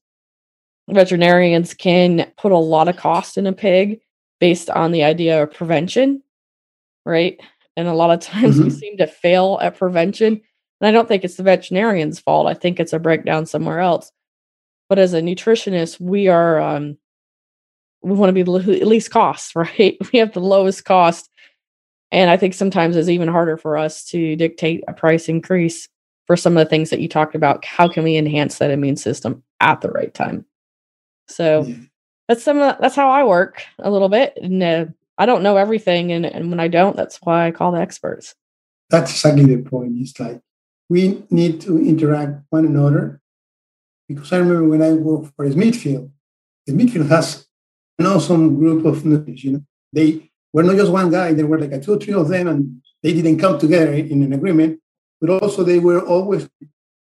veterinarians 0.89 1.73
can 1.73 2.31
put 2.37 2.51
a 2.51 2.57
lot 2.57 2.87
of 2.87 2.97
cost 2.97 3.37
in 3.37 3.47
a 3.47 3.53
pig 3.53 3.99
based 4.39 4.69
on 4.69 4.91
the 4.91 5.03
idea 5.03 5.41
of 5.41 5.53
prevention, 5.53 6.21
right? 7.05 7.39
And 7.77 7.87
a 7.87 7.93
lot 7.93 8.11
of 8.11 8.19
times 8.19 8.55
mm-hmm. 8.55 8.65
we 8.65 8.69
seem 8.71 8.97
to 8.97 9.07
fail 9.07 9.59
at 9.61 9.77
prevention. 9.77 10.41
And 10.81 10.87
I 10.87 10.91
don't 10.91 11.07
think 11.07 11.23
it's 11.23 11.35
the 11.35 11.43
veterinarian's 11.43 12.19
fault. 12.19 12.47
I 12.47 12.53
think 12.53 12.79
it's 12.79 12.93
a 12.93 12.99
breakdown 12.99 13.45
somewhere 13.45 13.79
else. 13.79 14.11
But 14.89 14.99
as 14.99 15.13
a 15.13 15.21
nutritionist, 15.21 15.99
we 15.99 16.27
are 16.27 16.59
um 16.59 16.97
we 18.01 18.13
want 18.13 18.29
to 18.29 18.33
be 18.33 18.43
the 18.43 18.51
least 18.51 19.11
cost, 19.11 19.55
right? 19.55 19.97
We 20.11 20.19
have 20.19 20.33
the 20.33 20.39
lowest 20.39 20.85
cost. 20.85 21.29
And 22.11 22.29
I 22.29 22.37
think 22.37 22.53
sometimes 22.53 22.95
it's 22.95 23.09
even 23.09 23.27
harder 23.27 23.57
for 23.57 23.77
us 23.77 24.05
to 24.05 24.35
dictate 24.35 24.83
a 24.87 24.93
price 24.93 25.27
increase 25.27 25.89
for 26.25 26.35
some 26.35 26.57
of 26.57 26.65
the 26.65 26.69
things 26.69 26.89
that 26.89 26.99
you 26.99 27.07
talked 27.07 27.35
about. 27.35 27.63
How 27.65 27.87
can 27.87 28.03
we 28.03 28.17
enhance 28.17 28.57
that 28.57 28.71
immune 28.71 28.97
system 28.97 29.43
at 29.59 29.81
the 29.81 29.89
right 29.89 30.13
time? 30.13 30.45
So 31.27 31.63
yeah. 31.63 31.75
that's 32.27 32.43
some 32.43 32.59
of, 32.59 32.77
that's 32.79 32.95
how 32.95 33.09
I 33.09 33.23
work 33.23 33.63
a 33.79 33.91
little 33.91 34.09
bit. 34.09 34.37
And 34.41 34.61
uh, 34.61 34.85
I 35.17 35.25
don't 35.25 35.43
know 35.43 35.57
everything, 35.57 36.11
and 36.11 36.25
and 36.25 36.49
when 36.49 36.59
I 36.59 36.67
don't, 36.67 36.95
that's 36.95 37.17
why 37.23 37.47
I 37.47 37.51
call 37.51 37.71
the 37.71 37.79
experts. 37.79 38.35
That's 38.89 39.11
exactly 39.11 39.45
the 39.45 39.61
point. 39.63 39.93
It's 39.97 40.19
like 40.19 40.41
we 40.89 41.23
need 41.29 41.61
to 41.61 41.79
interact 41.79 42.43
one 42.49 42.65
another 42.65 43.21
because 44.07 44.31
I 44.33 44.37
remember 44.37 44.67
when 44.67 44.81
I 44.81 44.93
worked 44.93 45.33
for 45.35 45.49
Smithfield, 45.49 46.11
Smithfield 46.67 47.07
has 47.07 47.47
an 47.97 48.05
awesome 48.07 48.57
group 48.57 48.85
of 48.85 49.05
nurses. 49.05 49.43
You 49.43 49.51
know, 49.53 49.63
they 49.93 50.29
were 50.51 50.63
not 50.63 50.75
just 50.75 50.91
one 50.91 51.09
guy; 51.09 51.33
there 51.33 51.47
were 51.47 51.59
like 51.59 51.71
a 51.71 51.79
two 51.79 51.93
or 51.93 51.97
three 51.97 52.13
of 52.13 52.27
them, 52.27 52.47
and 52.47 52.81
they 53.01 53.13
didn't 53.13 53.39
come 53.39 53.57
together 53.57 53.93
in 53.93 54.21
an 54.21 54.33
agreement 54.33 54.81
but 55.25 55.41
also 55.41 55.63
they 55.63 55.79
were 55.79 56.01
always 56.05 56.47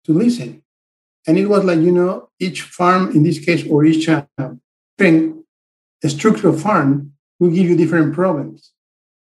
to 0.04 0.12
listen. 0.12 0.62
And 1.26 1.38
it 1.38 1.46
was 1.46 1.64
like, 1.64 1.78
you 1.78 1.92
know, 1.92 2.30
each 2.40 2.62
farm 2.62 3.10
in 3.12 3.22
this 3.22 3.38
case, 3.38 3.66
or 3.68 3.84
each 3.84 4.08
uh, 4.08 4.24
different 4.96 5.44
structure 6.06 6.48
of 6.48 6.60
farm 6.60 7.12
will 7.38 7.50
give 7.50 7.68
you 7.68 7.76
different 7.76 8.14
problems. 8.14 8.72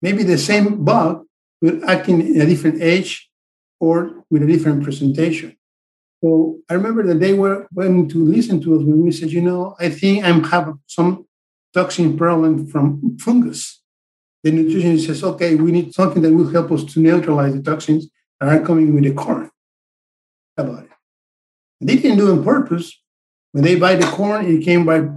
Maybe 0.01 0.23
the 0.23 0.37
same 0.37 0.83
bug 0.83 1.25
will 1.61 1.83
act 1.89 2.07
in 2.07 2.41
a 2.41 2.45
different 2.45 2.81
age 2.81 3.29
or 3.79 4.23
with 4.29 4.43
a 4.43 4.47
different 4.47 4.83
presentation. 4.83 5.55
So 6.23 6.59
I 6.69 6.73
remember 6.73 7.03
that 7.07 7.19
they 7.19 7.33
were 7.33 7.67
willing 7.73 8.07
to 8.09 8.23
listen 8.23 8.61
to 8.61 8.75
us 8.75 8.83
when 8.83 9.03
we 9.03 9.11
said, 9.11 9.31
you 9.31 9.41
know, 9.41 9.75
I 9.79 9.89
think 9.89 10.23
I'm 10.23 10.43
have 10.45 10.73
some 10.87 11.25
toxin 11.73 12.17
problem 12.17 12.67
from 12.67 13.17
fungus. 13.19 13.81
The 14.43 14.51
nutritionist 14.51 15.05
says, 15.05 15.23
okay, 15.23 15.55
we 15.55 15.71
need 15.71 15.93
something 15.93 16.21
that 16.21 16.33
will 16.33 16.49
help 16.49 16.71
us 16.71 16.85
to 16.93 16.99
neutralize 16.99 17.53
the 17.53 17.61
toxins 17.61 18.07
are 18.41 18.59
coming 18.61 18.93
with 18.93 19.03
the 19.03 19.13
corn. 19.13 19.49
about 20.57 20.83
it? 20.83 20.89
They 21.81 21.95
didn't 21.95 22.17
do 22.17 22.29
it 22.29 22.37
on 22.37 22.43
purpose. 22.43 22.99
When 23.51 23.63
they 23.63 23.75
buy 23.75 23.95
the 23.95 24.05
corn, 24.05 24.45
it 24.45 24.63
came 24.63 24.85
by 24.85 25.07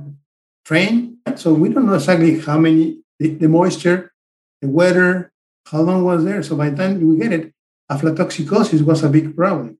train. 0.65 1.19
So 1.37 1.53
we 1.53 1.69
don't 1.69 1.87
know 1.87 1.95
exactly 1.95 2.41
how 2.41 2.59
many, 2.59 2.99
the, 3.19 3.35
the 3.35 3.49
moisture, 3.49 4.13
the 4.61 4.69
weather, 4.69 5.33
how 5.67 5.81
long 5.81 6.05
was 6.05 6.25
there. 6.25 6.43
So 6.43 6.57
by 6.57 6.71
the 6.71 6.77
time 6.77 7.07
we 7.07 7.17
get 7.17 7.33
it, 7.33 7.53
aflatoxicosis 7.91 8.83
was 8.83 9.03
a 9.03 9.09
big 9.09 9.37
problem. 9.37 9.79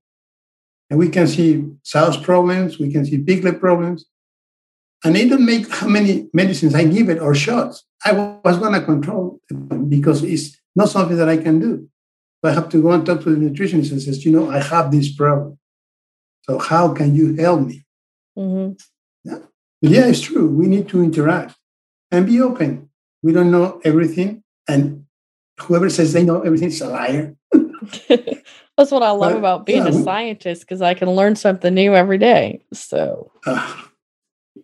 And 0.89 0.99
we 0.99 1.09
can 1.09 1.27
see 1.27 1.65
sows 1.83 2.17
problems, 2.17 2.79
we 2.79 2.91
can 2.91 3.05
see 3.05 3.17
piglet 3.17 3.59
problems. 3.59 4.05
And 5.03 5.15
they 5.15 5.27
don't 5.27 5.45
make 5.45 5.69
how 5.69 5.87
many 5.87 6.29
medicines 6.33 6.75
I 6.75 6.85
give 6.85 7.09
it 7.09 7.19
or 7.19 7.35
shots. 7.35 7.83
I 8.05 8.13
was 8.13 8.57
going 8.57 8.73
to 8.73 8.85
control 8.85 9.39
because 9.89 10.23
it's 10.23 10.57
not 10.75 10.89
something 10.89 11.17
that 11.17 11.27
I 11.27 11.37
can 11.37 11.59
do. 11.59 11.89
I 12.43 12.51
have 12.51 12.69
to 12.69 12.81
go 12.81 12.91
and 12.91 13.05
talk 13.05 13.21
to 13.23 13.29
the 13.29 13.37
nutritionist 13.37 13.91
and 13.91 14.01
says, 14.01 14.25
you 14.25 14.31
know, 14.31 14.49
I 14.49 14.61
have 14.61 14.91
this 14.91 15.13
problem. 15.13 15.57
So 16.43 16.59
how 16.59 16.93
can 16.93 17.15
you 17.15 17.35
help 17.35 17.61
me? 17.61 17.85
Mm-hmm. 18.37 18.73
Yeah. 19.23 19.39
But 19.81 19.91
yeah, 19.91 20.05
it's 20.07 20.21
true. 20.21 20.47
We 20.49 20.67
need 20.67 20.89
to 20.89 21.01
interact 21.01 21.55
and 22.11 22.25
be 22.25 22.41
open. 22.41 22.89
We 23.21 23.31
don't 23.31 23.51
know 23.51 23.79
everything. 23.83 24.43
And 24.67 25.05
whoever 25.61 25.89
says 25.89 26.13
they 26.13 26.23
know 26.23 26.41
everything 26.41 26.67
is 26.67 26.81
a 26.81 26.89
liar. 26.89 27.35
That's 28.77 28.91
what 28.91 29.03
I 29.03 29.11
love 29.11 29.33
but, 29.33 29.37
about 29.37 29.65
being 29.65 29.83
yeah, 29.83 29.91
a 29.91 29.95
we, 29.95 30.03
scientist 30.03 30.61
because 30.61 30.81
I 30.81 30.95
can 30.95 31.09
learn 31.09 31.35
something 31.35 31.73
new 31.73 31.93
every 31.95 32.17
day. 32.17 32.61
So 32.73 33.31
uh, 33.45 33.83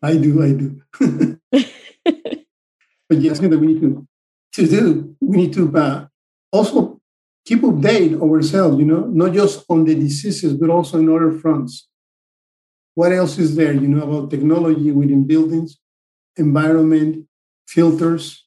I 0.02 0.18
do, 0.18 0.44
I 0.44 0.54
do. 0.54 0.82
but 1.52 3.18
yes, 3.18 3.40
that 3.40 3.60
we 3.60 3.68
need 3.68 3.82
to, 3.82 4.08
to 4.54 4.68
do. 4.68 5.16
We 5.22 5.38
need 5.38 5.54
to 5.54 5.78
uh, 5.78 6.08
also 6.52 6.99
keep 7.50 7.62
update 7.62 8.14
ourselves, 8.22 8.78
you 8.78 8.86
know, 8.86 9.06
not 9.22 9.34
just 9.34 9.66
on 9.70 9.84
the 9.84 9.96
diseases, 9.96 10.54
but 10.54 10.70
also 10.70 11.00
in 11.00 11.10
other 11.10 11.32
fronts. 11.32 11.90
What 12.94 13.12
else 13.12 13.40
is 13.40 13.56
there, 13.56 13.74
you 13.74 13.88
know, 13.88 14.04
about 14.04 14.30
technology 14.30 14.92
within 14.92 15.26
buildings, 15.26 15.80
environment, 16.38 17.26
filters, 17.68 18.46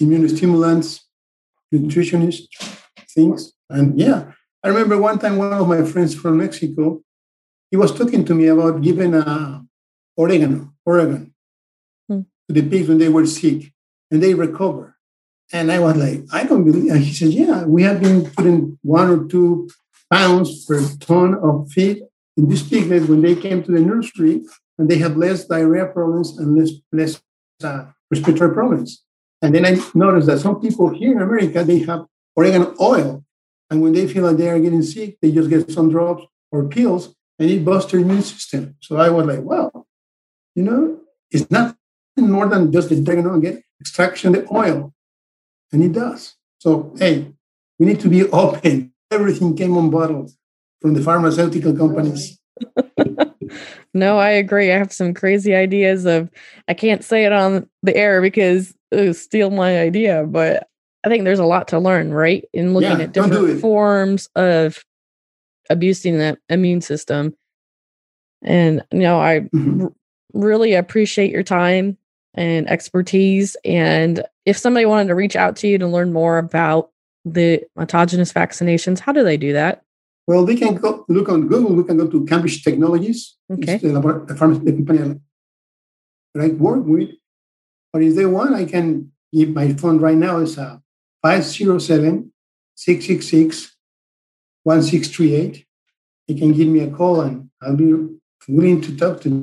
immunostimulants, 0.00 1.00
nutritionist 1.74 2.44
things. 3.14 3.52
And 3.68 4.00
yeah, 4.00 4.32
I 4.64 4.68
remember 4.68 4.96
one 4.96 5.18
time 5.18 5.36
one 5.36 5.52
of 5.52 5.68
my 5.68 5.82
friends 5.84 6.14
from 6.14 6.38
Mexico, 6.38 7.02
he 7.70 7.76
was 7.76 7.92
talking 7.92 8.24
to 8.24 8.34
me 8.34 8.46
about 8.46 8.80
giving 8.80 9.12
a 9.14 9.62
oregano, 10.16 10.72
Oregon, 10.86 11.34
hmm. 12.08 12.22
to 12.46 12.52
the 12.56 12.62
pigs 12.62 12.88
when 12.88 12.96
they 12.96 13.10
were 13.10 13.26
sick 13.26 13.70
and 14.10 14.22
they 14.22 14.32
recover. 14.32 14.96
And 15.52 15.72
I 15.72 15.78
was 15.78 15.96
like, 15.96 16.24
I 16.32 16.44
don't 16.44 16.64
believe. 16.64 16.90
And 16.92 17.02
he 17.02 17.12
said, 17.12 17.32
Yeah, 17.32 17.64
we 17.64 17.82
have 17.82 18.00
been 18.00 18.30
putting 18.30 18.78
one 18.82 19.10
or 19.10 19.24
two 19.26 19.68
pounds 20.10 20.64
per 20.64 20.80
ton 21.00 21.34
of 21.34 21.70
feed 21.70 22.02
in 22.36 22.48
these 22.48 22.62
piglets, 22.62 23.06
when 23.06 23.22
they 23.22 23.34
came 23.34 23.62
to 23.62 23.72
the 23.72 23.80
nursery, 23.80 24.42
and 24.78 24.88
they 24.88 24.98
have 24.98 25.16
less 25.16 25.44
diarrhea 25.44 25.86
problems 25.86 26.38
and 26.38 26.56
less, 26.56 26.70
less 26.92 27.20
uh, 27.62 27.86
respiratory 28.10 28.54
problems. 28.54 29.04
And 29.42 29.54
then 29.54 29.66
I 29.66 29.78
noticed 29.94 30.26
that 30.28 30.40
some 30.40 30.60
people 30.60 30.88
here 30.90 31.12
in 31.12 31.20
America, 31.20 31.64
they 31.64 31.80
have 31.80 32.06
oregano 32.36 32.74
oil. 32.80 33.24
And 33.70 33.82
when 33.82 33.92
they 33.92 34.06
feel 34.06 34.24
like 34.24 34.36
they 34.36 34.48
are 34.48 34.58
getting 34.58 34.82
sick, 34.82 35.18
they 35.20 35.32
just 35.32 35.50
get 35.50 35.70
some 35.70 35.90
drops 35.90 36.24
or 36.50 36.68
pills 36.68 37.14
and 37.38 37.50
it 37.50 37.64
busts 37.64 37.90
their 37.90 38.00
immune 38.00 38.22
system. 38.22 38.76
So 38.80 38.96
I 38.96 39.08
was 39.08 39.26
like, 39.26 39.42
well, 39.42 39.86
you 40.54 40.62
know, 40.62 41.00
it's 41.30 41.50
not 41.50 41.76
more 42.16 42.48
than 42.48 42.70
just 42.70 42.90
the 42.90 43.00
get 43.40 43.62
extraction 43.80 44.34
of 44.34 44.42
the 44.42 44.54
oil. 44.54 44.92
And 45.72 45.82
it 45.82 45.92
does. 45.92 46.36
So, 46.58 46.94
hey, 46.98 47.32
we 47.78 47.86
need 47.86 48.00
to 48.00 48.08
be 48.08 48.24
open. 48.30 48.92
Everything 49.10 49.56
came 49.56 49.76
on 49.76 49.90
bottles 49.90 50.36
from 50.80 50.94
the 50.94 51.02
pharmaceutical 51.02 51.76
companies. 51.76 52.38
no, 53.94 54.18
I 54.18 54.30
agree. 54.30 54.72
I 54.72 54.78
have 54.78 54.92
some 54.92 55.14
crazy 55.14 55.54
ideas 55.54 56.04
of 56.04 56.30
I 56.68 56.74
can't 56.74 57.02
say 57.02 57.24
it 57.24 57.32
on 57.32 57.68
the 57.82 57.96
air 57.96 58.20
because 58.22 58.74
it'll 58.90 59.14
steal 59.14 59.50
my 59.50 59.80
idea, 59.80 60.24
but 60.26 60.68
I 61.04 61.08
think 61.08 61.24
there's 61.24 61.38
a 61.38 61.44
lot 61.44 61.68
to 61.68 61.78
learn, 61.78 62.12
right? 62.12 62.44
In 62.52 62.74
looking 62.74 62.98
yeah, 62.98 63.04
at 63.04 63.12
different 63.12 63.60
forms 63.60 64.28
of 64.36 64.84
abusing 65.70 66.18
the 66.18 66.36
immune 66.48 66.82
system. 66.82 67.34
And 68.42 68.82
you 68.92 69.00
know, 69.00 69.20
I 69.20 69.40
mm-hmm. 69.40 69.84
r- 69.84 69.92
really 70.34 70.74
appreciate 70.74 71.30
your 71.30 71.42
time 71.42 71.96
and 72.34 72.68
expertise. 72.68 73.56
And 73.64 74.22
if 74.50 74.58
somebody 74.58 74.84
wanted 74.84 75.06
to 75.06 75.14
reach 75.14 75.36
out 75.36 75.54
to 75.56 75.68
you 75.68 75.78
to 75.78 75.86
learn 75.86 76.12
more 76.12 76.36
about 76.36 76.90
the 77.24 77.62
autogenous 77.78 78.32
vaccinations, 78.32 78.98
how 78.98 79.12
do 79.12 79.22
they 79.22 79.36
do 79.36 79.52
that? 79.52 79.82
Well, 80.26 80.44
they 80.44 80.56
can 80.56 80.74
go 80.74 81.04
look 81.08 81.28
on 81.28 81.46
Google. 81.46 81.74
We 81.74 81.84
can 81.84 81.96
go 81.96 82.08
to 82.08 82.26
Cambridge 82.26 82.64
Technologies. 82.64 83.36
Okay. 83.52 83.74
It's 83.74 83.82
the, 83.82 84.24
the 84.26 84.34
pharmacy 84.34 84.64
company 84.64 85.20
that 86.34 86.44
I 86.44 86.48
work 86.48 86.84
with. 86.84 87.10
But 87.92 88.02
if 88.02 88.16
they 88.16 88.26
want, 88.26 88.54
I 88.54 88.64
can 88.64 89.12
give 89.32 89.50
my 89.50 89.72
phone 89.74 89.98
right 89.98 90.16
now. 90.16 90.38
It's 90.38 90.58
a 90.58 90.62
uh, 90.62 90.78
507 91.22 92.32
666 92.74 93.76
1638. 94.64 95.64
You 96.26 96.36
can 96.36 96.52
give 96.52 96.68
me 96.68 96.80
a 96.80 96.90
call 96.90 97.20
and 97.20 97.50
I'll 97.62 97.76
be 97.76 97.92
willing 98.48 98.80
to 98.82 98.96
talk 98.96 99.20
to 99.22 99.28
you. 99.28 99.42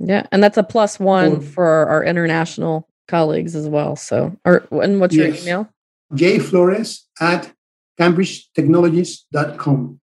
Yeah, 0.00 0.26
and 0.32 0.42
that's 0.42 0.56
a 0.56 0.62
plus 0.62 0.98
one 0.98 1.40
for 1.40 1.86
our 1.88 2.02
international 2.02 2.89
colleagues 3.10 3.54
as 3.54 3.68
well. 3.68 3.96
So, 3.96 4.36
or 4.44 4.66
and 4.70 5.00
what's 5.00 5.14
yes. 5.14 5.26
your 5.26 5.42
email? 5.42 5.68
J 6.14 6.38
Flores 6.38 7.06
at 7.20 7.52
cambridgetechnologies.com. 7.98 10.00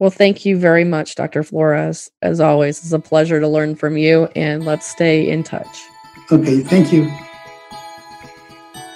Well, 0.00 0.10
thank 0.10 0.44
you 0.44 0.58
very 0.58 0.84
much, 0.84 1.14
Dr. 1.14 1.42
Flores. 1.42 2.10
As 2.20 2.40
always, 2.40 2.80
it's 2.80 2.92
a 2.92 2.98
pleasure 2.98 3.40
to 3.40 3.48
learn 3.48 3.76
from 3.76 3.96
you, 3.96 4.28
and 4.34 4.64
let's 4.64 4.86
stay 4.86 5.28
in 5.28 5.44
touch. 5.44 5.84
Okay, 6.32 6.60
thank 6.60 6.92
you. 6.92 7.10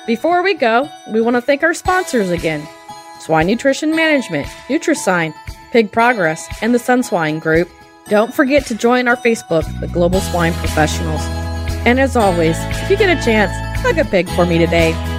Before 0.06 0.42
we 0.42 0.54
go, 0.54 0.88
we 1.12 1.20
want 1.20 1.36
to 1.36 1.40
thank 1.40 1.62
our 1.62 1.74
sponsors 1.74 2.30
again 2.30 2.66
Swine 3.20 3.46
Nutrition 3.46 3.94
Management, 3.94 4.46
Nutrisign, 4.68 5.34
Pig 5.70 5.92
Progress, 5.92 6.48
and 6.62 6.74
the 6.74 6.78
Sun 6.78 7.02
Swine 7.02 7.38
Group. 7.38 7.68
Don't 8.08 8.34
forget 8.34 8.64
to 8.66 8.74
join 8.74 9.06
our 9.06 9.16
Facebook, 9.16 9.64
the 9.80 9.88
Global 9.88 10.20
Swine 10.20 10.54
Professionals. 10.54 11.47
And 11.86 11.98
as 12.00 12.16
always, 12.16 12.56
if 12.58 12.90
you 12.90 12.96
get 12.96 13.16
a 13.16 13.24
chance, 13.24 13.52
hug 13.80 13.98
a 13.98 14.04
pig 14.04 14.28
for 14.30 14.44
me 14.44 14.58
today. 14.58 15.17